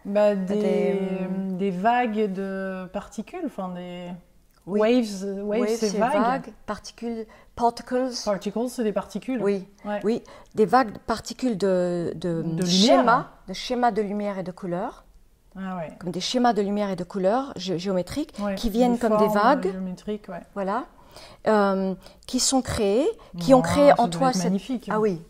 Bah, 0.04 0.34
des, 0.34 0.56
Des, 0.56 1.26
des 1.58 1.70
vagues 1.70 2.32
de 2.32 2.86
particules, 2.92 3.42
enfin 3.44 3.68
des 3.74 4.08
Oui. 4.70 4.80
waves. 4.80 5.24
euh, 5.24 5.42
Waves, 5.42 5.60
Wave, 5.60 5.76
c'est 5.78 5.96
vague. 5.98 6.52
particules, 6.66 7.26
particles. 7.56 8.10
Particles, 8.24 8.68
c'est 8.68 8.84
des 8.84 8.92
particules. 8.92 9.42
Oui, 9.42 9.66
Ouais. 9.84 10.00
oui, 10.04 10.22
des 10.54 10.66
vagues 10.66 10.96
particules 11.06 11.58
de, 11.58 12.12
de, 12.16 12.42
De 12.42 12.64
schémas, 12.66 13.26
de 13.48 13.52
schémas 13.52 13.90
de 13.90 14.02
lumière 14.02 14.38
et 14.38 14.42
de 14.42 14.52
couleurs, 14.52 15.04
Ah 15.56 15.76
ouais. 15.76 15.90
comme 15.98 16.10
des 16.10 16.20
schémas 16.20 16.52
de 16.52 16.62
lumière 16.62 16.90
et 16.90 16.96
de 16.96 17.04
couleurs 17.04 17.52
gé- 17.56 17.76
géométriques, 17.78 18.34
Ouais, 18.40 18.54
qui 18.54 18.70
viennent 18.70 18.98
comme 18.98 19.16
des 19.18 19.28
vagues, 19.28 19.70
géométriques, 19.72 20.28
ouais. 20.28 20.40
voilà, 20.54 20.84
euh, 21.48 21.94
qui 22.26 22.40
sont 22.40 22.62
créées, 22.62 23.08
qui 23.38 23.52
ont 23.54 23.62
créé 23.62 23.92
en 23.98 24.08
toi 24.08 24.32
cette 24.32 24.44
magnifique. 24.44 24.88
ah 24.92 25.00
oui, 25.00 25.20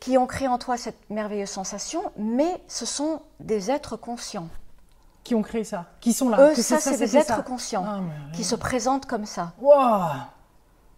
qui 0.00 0.18
ont 0.18 0.26
créé 0.26 0.48
en 0.48 0.58
toi 0.58 0.76
cette 0.76 0.98
merveilleuse 1.10 1.50
sensation, 1.50 2.02
mais 2.16 2.60
ce 2.66 2.84
sont 2.86 3.20
des 3.38 3.70
êtres 3.70 3.96
conscients. 3.96 4.48
Qui 5.28 5.34
ont 5.34 5.42
créé 5.42 5.62
ça 5.62 5.84
Qui 6.00 6.14
sont 6.14 6.30
là 6.30 6.40
Eux, 6.50 6.54
Que 6.54 6.62
ça, 6.62 6.78
c'est 6.80 6.96
des 6.96 7.14
êtres 7.18 7.36
ça. 7.36 7.42
conscients 7.42 7.84
Ah, 7.86 7.98
mais 8.00 8.32
qui 8.34 8.44
se 8.44 8.54
présentent 8.54 9.04
comme 9.04 9.26
ça. 9.26 9.52
Waouh 9.60 10.08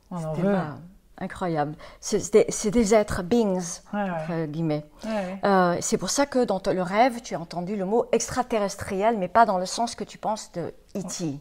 pas- 0.08 0.76
incroyable. 1.18 1.74
C'est 2.00 2.32
des, 2.70 2.94
êtres, 2.94 3.22
beings, 3.22 3.80
Ouais, 3.92 4.02
ouais. 4.04 4.10
entre 4.10 4.46
guillemets. 4.46 4.86
Ouais. 5.04 5.40
Euh, 5.44 5.76
c'est 5.80 5.98
pour 5.98 6.10
ça 6.10 6.26
que 6.26 6.44
dans 6.44 6.62
le 6.64 6.80
rêve, 6.82 7.20
tu 7.22 7.34
as 7.34 7.40
entendu 7.40 7.74
le 7.76 7.84
mot 7.84 8.06
extraterrestriel, 8.12 9.18
mais 9.18 9.28
pas 9.28 9.44
dans 9.46 9.58
le 9.58 9.66
sens 9.66 9.94
que 9.96 10.04
tu 10.04 10.16
penses 10.16 10.50
de 10.52 10.72
E.T. 10.96 11.40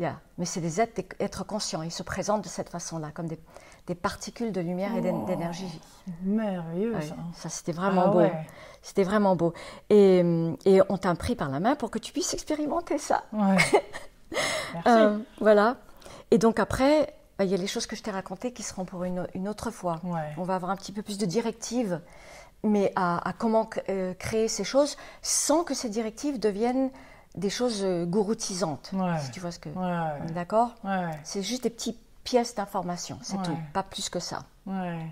Yeah. 0.00 0.16
Mais 0.38 0.44
c'est 0.44 0.60
des 0.60 0.80
êtres, 0.80 0.94
des 0.94 1.06
êtres 1.24 1.44
conscients. 1.44 1.82
Ils 1.82 1.90
se 1.92 2.02
présentent 2.04 2.42
de 2.44 2.48
cette 2.48 2.68
façon-là, 2.70 3.08
comme 3.12 3.26
des, 3.26 3.38
des 3.86 3.94
particules 3.94 4.50
de 4.52 4.60
lumière 4.60 4.94
et 4.96 5.00
d'é- 5.00 5.12
d'énergie. 5.26 5.80
Merveilleux, 6.22 6.94
Ouais, 6.94 7.02
ça. 7.02 7.16
ça, 7.34 7.48
c'était 7.48 7.72
vraiment 7.72 8.04
Ah 8.06 8.10
beau. 8.10 8.18
ouais. 8.18 8.32
C'était 8.82 9.02
vraiment 9.04 9.36
beau. 9.36 9.52
Et, 9.90 10.20
hum, 10.22 10.56
et 10.64 10.80
on 10.88 10.96
t'a 10.98 11.14
pris 11.14 11.34
par 11.36 11.48
la 11.50 11.60
main 11.60 11.74
pour 11.74 11.90
que 11.90 11.98
tu 11.98 12.12
puisses 12.12 12.32
expérimenter 12.34 12.98
ça. 12.98 13.24
Ouais. 13.32 13.56
Merci. 14.74 14.88
Euh, 14.88 15.18
voilà. 15.40 15.76
Et 16.30 16.38
donc 16.38 16.58
après, 16.58 17.14
bah, 17.38 17.44
il 17.44 17.50
y 17.50 17.54
a 17.54 17.56
les 17.56 17.66
choses 17.66 17.86
que 17.86 17.94
je 17.96 18.02
t'ai 18.02 18.10
racontées 18.10 18.52
qui 18.52 18.62
seront 18.62 18.84
pour 18.84 19.04
une, 19.04 19.26
une 19.34 19.48
autre 19.48 19.70
fois. 19.70 20.00
On 20.36 20.42
va 20.42 20.54
avoir 20.56 20.70
un 20.70 20.76
petit 20.76 20.92
peu 20.92 21.02
plus 21.02 21.18
de 21.18 21.26
directives, 21.26 22.00
mais 22.62 22.92
à, 22.96 23.26
à 23.28 23.32
comment 23.32 23.68
euh, 23.88 24.14
créer 24.14 24.48
ces 24.48 24.64
choses 24.64 24.96
sans 25.22 25.62
que 25.64 25.74
ces 25.74 25.88
directives 25.88 26.40
deviennent 26.40 26.90
des 27.34 27.50
choses 27.50 27.82
euh, 27.84 28.06
gouroutisantes. 28.06 28.92
Si 29.20 29.30
tu 29.30 29.40
vois 29.40 29.50
ce 29.50 29.58
que. 29.58 29.68
D'accord? 30.32 30.74
C'est 31.22 31.42
juste 31.42 31.64
des 31.64 31.70
petites 31.70 32.00
pièces 32.24 32.54
d'information, 32.54 33.18
c'est 33.22 33.36
Ouais. 33.36 33.42
tout, 33.44 33.56
pas 33.72 33.82
plus 33.82 34.08
que 34.08 34.18
ça. 34.18 34.40
ouais. 34.66 35.06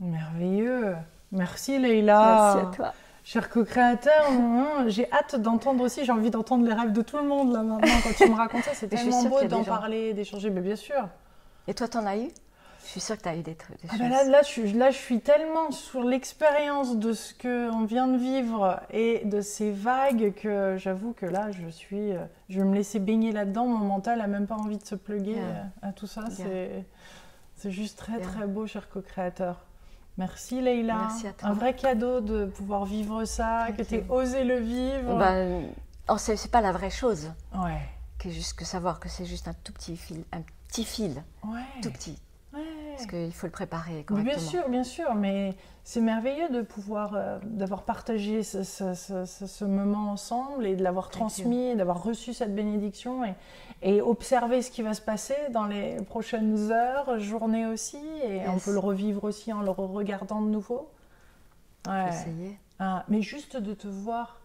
Merveilleux. 0.00 0.94
Merci 1.32 1.78
Leïla. 1.78 2.52
Merci 2.54 2.66
à 2.66 2.76
toi. 2.76 2.92
Cher 3.24 3.48
co-créateur, 3.50 4.28
hum, 4.28 4.84
j'ai 4.88 5.10
hâte 5.12 5.36
d'entendre 5.36 5.82
aussi, 5.82 6.04
j'ai 6.04 6.12
envie 6.12 6.30
d'entendre 6.30 6.64
les 6.66 6.72
rêves 6.72 6.92
de 6.92 7.02
tout 7.02 7.16
le 7.16 7.24
monde 7.26 7.52
là 7.52 7.62
maintenant 7.62 7.94
quand 8.04 8.12
tu 8.16 8.30
me 8.30 8.36
c'est 8.74 8.90
je 8.92 8.96
suis 8.96 9.08
tellement 9.10 9.22
beau 9.24 9.42
d'en 9.44 9.64
parler, 9.64 10.12
d'échanger, 10.14 10.50
mais 10.50 10.60
bien 10.60 10.76
sûr. 10.76 11.08
Et 11.66 11.74
toi, 11.74 11.88
t'en 11.88 12.06
as 12.06 12.16
eu? 12.18 12.28
Je 12.86 12.92
suis 12.92 13.00
sûre 13.00 13.16
que 13.16 13.22
tu 13.22 13.28
as 13.28 13.36
eu 13.36 13.42
des, 13.42 13.56
trucs- 13.56 13.80
des 13.82 13.88
Ah 13.90 13.96
ben 13.98 14.08
là, 14.08 14.22
là, 14.24 14.42
je 14.42 14.46
suis, 14.48 14.72
là, 14.72 14.90
je 14.92 14.96
suis 14.96 15.20
tellement 15.20 15.72
sur 15.72 16.04
l'expérience 16.04 16.96
de 16.96 17.12
ce 17.12 17.34
qu'on 17.34 17.84
vient 17.84 18.06
de 18.06 18.16
vivre 18.16 18.80
et 18.92 19.24
de 19.24 19.40
ces 19.40 19.72
vagues 19.72 20.32
que 20.34 20.76
j'avoue 20.78 21.12
que 21.12 21.26
là, 21.26 21.50
je 21.50 21.66
suis, 21.68 22.12
euh, 22.12 22.24
je 22.48 22.60
vais 22.60 22.64
me 22.66 22.74
laisser 22.74 23.00
baigner 23.00 23.32
là-dedans. 23.32 23.66
Mon 23.66 23.84
mental 23.84 24.20
a 24.20 24.28
même 24.28 24.46
pas 24.46 24.54
envie 24.54 24.78
de 24.78 24.86
se 24.86 24.94
pluguer 24.94 25.36
à 25.82 25.92
tout 25.92 26.06
ça. 26.06 26.24
C'est, 26.30 27.70
juste 27.72 27.98
très 27.98 28.18
Bien. 28.18 28.28
très 28.28 28.46
beau, 28.46 28.66
cher 28.68 28.88
co-créateur. 28.88 29.64
Merci 30.18 30.60
Leïla. 30.62 30.94
Merci 30.94 31.26
à 31.26 31.32
toi. 31.32 31.48
Un 31.48 31.52
vrai 31.54 31.74
cadeau 31.74 32.20
de 32.20 32.46
pouvoir 32.46 32.84
vivre 32.84 33.24
ça, 33.24 33.66
que 33.76 33.82
tu 33.82 33.96
aies 33.96 34.06
osé 34.08 34.44
le 34.44 34.58
vivre. 34.60 35.18
Ben, 35.18 35.64
oh, 36.08 36.16
c'est 36.18 36.50
pas 36.50 36.60
la 36.60 36.70
vraie 36.72 36.90
chose, 36.90 37.32
Ouais. 37.54 37.80
que 38.18 38.30
juste 38.30 38.54
que 38.56 38.64
savoir 38.64 39.00
que 39.00 39.08
c'est 39.08 39.26
juste 39.26 39.48
un 39.48 39.54
tout 39.64 39.72
petit 39.72 39.96
fil, 39.96 40.22
un 40.32 40.42
petit 40.68 40.84
fil, 40.84 41.22
Ouais. 41.44 41.60
tout 41.82 41.90
petit. 41.90 42.18
Parce 42.96 43.06
qu'il 43.06 43.32
faut 43.32 43.46
le 43.46 43.52
préparer 43.52 44.04
correctement. 44.04 44.22
bien 44.36 44.38
sûr, 44.38 44.68
bien 44.68 44.84
sûr, 44.84 45.14
mais 45.14 45.54
c'est 45.84 46.00
merveilleux 46.00 46.48
de 46.48 46.62
pouvoir, 46.62 47.14
euh, 47.14 47.38
d'avoir 47.44 47.82
partagé 47.82 48.42
ce, 48.42 48.62
ce- 48.62 48.94
ce- 48.94 49.24
ce- 49.24 49.46
ce 49.46 49.64
moment 49.64 50.10
ensemble 50.10 50.66
et 50.66 50.74
de 50.76 50.82
l'avoir 50.82 51.08
transmis, 51.10 51.74
d'avoir 51.76 52.02
reçu 52.02 52.34
cette 52.34 52.54
bénédiction 52.54 53.24
et, 53.24 53.34
et 53.82 54.00
observer 54.02 54.62
ce 54.62 54.70
qui 54.70 54.82
va 54.82 54.94
se 54.94 55.00
passer 55.02 55.36
dans 55.52 55.66
les 55.66 55.96
prochaines 56.02 56.72
heures, 56.72 57.18
journées 57.20 57.66
aussi, 57.66 58.00
et 58.24 58.48
on 58.48 58.58
peut 58.58 58.72
le 58.72 58.78
revivre 58.80 59.24
aussi 59.24 59.52
en 59.52 59.60
le 59.62 59.70
regardant 59.70 60.40
de 60.40 60.48
nouveau. 60.48 60.90
Ouais. 61.86 62.08
Essayer. 62.08 62.58
Ah, 62.78 63.04
mais 63.08 63.22
juste 63.22 63.56
de 63.56 63.72
te 63.74 63.86
voir, 63.86 64.40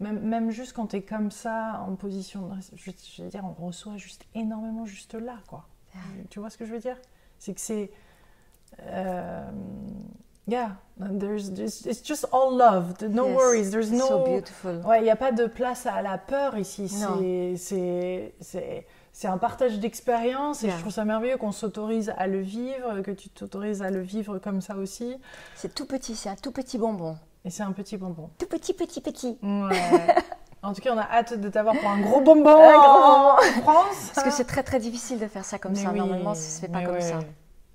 même, 0.00 0.20
même 0.20 0.50
juste 0.50 0.72
quand 0.72 0.88
tu 0.88 0.96
es 0.96 1.02
comme 1.02 1.30
ça, 1.30 1.84
en 1.86 1.94
position 1.94 2.48
de... 2.48 2.54
Je, 2.76 3.22
veux 3.22 3.28
dire, 3.28 3.44
on 3.44 3.66
reçoit 3.66 3.96
juste 3.98 4.24
énormément 4.34 4.86
juste 4.86 5.14
là, 5.14 5.36
quoi. 5.46 5.66
Yeah. 5.94 6.24
Tu 6.30 6.38
vois 6.40 6.48
ce 6.50 6.56
que 6.56 6.64
je 6.64 6.72
veux 6.72 6.78
dire? 6.78 6.96
C'est 7.40 7.54
que 7.54 7.60
c'est... 7.60 7.90
euh, 8.82 9.42
yeah, 10.46 10.76
there's, 10.98 11.50
there's- 11.52 11.84
it's 11.86 12.02
just 12.06 12.26
all 12.32 12.56
love, 12.56 12.94
no 13.08 13.26
Yes. 13.26 13.36
worries, 13.36 13.70
there's 13.70 13.90
no... 13.90 14.06
So 14.06 14.24
beautiful. 14.24 14.80
Ouais, 14.86 15.00
il 15.00 15.04
n'y 15.04 15.10
a 15.10 15.16
pas 15.16 15.32
de 15.32 15.46
place 15.46 15.86
à 15.86 16.00
la 16.02 16.16
peur 16.18 16.56
ici. 16.56 16.88
C'est- 16.88 17.56
C'est 17.56 18.34
c'est- 18.40 18.86
c'est 19.12 19.26
un 19.28 19.38
partage 19.38 19.80
d'expérience 19.80 20.62
et 20.62 20.66
Yeah. 20.68 20.76
je 20.76 20.80
trouve 20.82 20.92
ça 20.92 21.04
merveilleux 21.04 21.36
qu'on 21.36 21.50
s'autorise 21.52 22.12
à 22.16 22.26
le 22.28 22.40
vivre, 22.40 23.00
que 23.00 23.10
tu 23.10 23.28
t'autorises 23.28 23.82
à 23.82 23.90
le 23.90 24.00
vivre 24.00 24.38
comme 24.38 24.60
ça 24.60 24.76
aussi. 24.76 25.16
C'est 25.56 25.74
tout 25.74 25.86
petit, 25.86 26.14
c'est 26.14 26.28
un 26.28 26.36
tout 26.36 26.52
petit 26.52 26.78
bonbon. 26.78 27.16
Et 27.44 27.50
c'est 27.50 27.62
un 27.62 27.72
petit 27.72 27.96
bonbon. 27.96 28.30
Tout 28.38 28.46
petit, 28.46 28.72
petit, 28.74 29.00
petit. 29.00 29.38
Ouais. 29.42 30.14
en 30.62 30.72
tout 30.74 30.80
cas, 30.82 30.92
on 30.94 30.98
a 30.98 31.02
hâte 31.10 31.38
de 31.40 31.48
t'avoir 31.48 31.74
pour 31.76 31.88
un 31.88 32.00
gros 32.00 32.20
bonbon 32.22 32.50
Un 32.50 32.78
gros 32.78 33.32
en 33.58 33.62
France. 33.62 34.10
Parce 34.14 34.24
que 34.26 34.30
c'est 34.32 34.44
très 34.44 34.62
très 34.62 34.78
difficile 34.78 35.18
de 35.18 35.26
faire 35.26 35.44
ça 35.44 35.58
comme 35.58 35.72
Mais 35.72 35.78
ça. 35.82 35.90
oui, 35.90 35.98
Normalement, 35.98 36.34
ça 36.34 36.40
se 36.42 36.60
fait 36.60 36.68
pas 36.68 36.82
comme 36.82 36.94
ouais. 36.94 37.00
ça. 37.00 37.18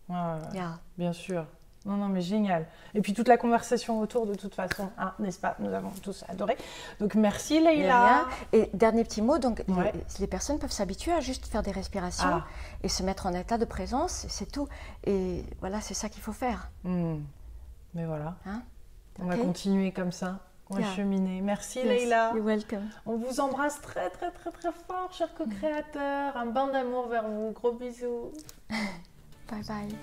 Ouais. 0.10 0.16
Yeah. 0.54 0.80
Bien 0.98 1.14
sûr. 1.14 1.46
Non, 1.88 1.98
non, 1.98 2.08
mais 2.08 2.22
génial. 2.22 2.66
Et 2.96 3.02
puis 3.02 3.14
toute 3.14 3.28
la 3.28 3.38
conversation 3.38 4.00
autour, 4.00 4.26
de 4.26 4.34
toute 4.34 4.56
façon, 4.56 4.90
hein, 4.98 5.14
n'est-ce 5.20 5.38
pas? 5.40 5.56
Nous 5.60 5.72
avons 5.72 5.92
tous 6.02 6.24
adoré. 6.28 6.58
Donc 7.00 7.14
merci 7.14 7.60
Leïla. 7.60 8.26
Et 8.54 8.72
dernier 8.74 9.04
petit 9.04 9.22
mot, 9.22 9.38
donc 9.38 9.64
Ouais. 9.68 9.92
les, 9.94 10.04
les 10.22 10.28
personnes 10.28 10.58
peuvent 10.58 10.72
s'habituer 10.72 11.12
à 11.14 11.20
juste 11.20 11.46
faire 11.46 11.62
des 11.62 11.70
respirations 11.72 12.28
Ah. 12.28 12.46
et 12.82 12.90
se 12.90 13.04
mettre 13.04 13.28
en 13.28 13.34
état 13.34 13.60
de 13.60 13.66
présence, 13.66 14.26
c'est 14.30 14.52
tout. 14.52 14.68
Et 15.06 15.44
voilà, 15.60 15.80
c'est 15.80 15.94
ça 15.94 16.10
qu'il 16.10 16.24
faut 16.24 16.34
faire. 16.34 16.72
Hmm. 16.84 17.18
Mais 17.94 18.06
voilà, 18.06 18.36
Hein? 18.48 18.64
On 19.20 19.26
va 19.28 19.38
continuer 19.38 19.92
comme 19.92 20.12
ça. 20.12 20.40
On 20.70 20.76
va 20.76 20.82
Yeah. 20.82 20.96
cheminer. 20.96 21.42
Merci 21.42 21.80
Yes, 21.80 21.88
Leïla. 21.88 22.32
You're 22.34 22.44
welcome. 22.46 22.90
On 23.06 23.18
vous 23.18 23.40
embrasse 23.40 23.80
très 23.82 24.10
très 24.10 24.32
très 24.32 24.52
très 24.52 24.72
fort, 24.88 25.12
chers 25.14 25.34
co-créateurs. 25.36 26.36
Un 26.36 26.48
bain 26.48 26.68
d'amour 26.68 27.08
vers 27.08 27.28
vous. 27.28 27.52
Gros 27.52 27.74
bisous. 27.74 28.32
Bye 29.50 29.64
bye. 29.68 29.96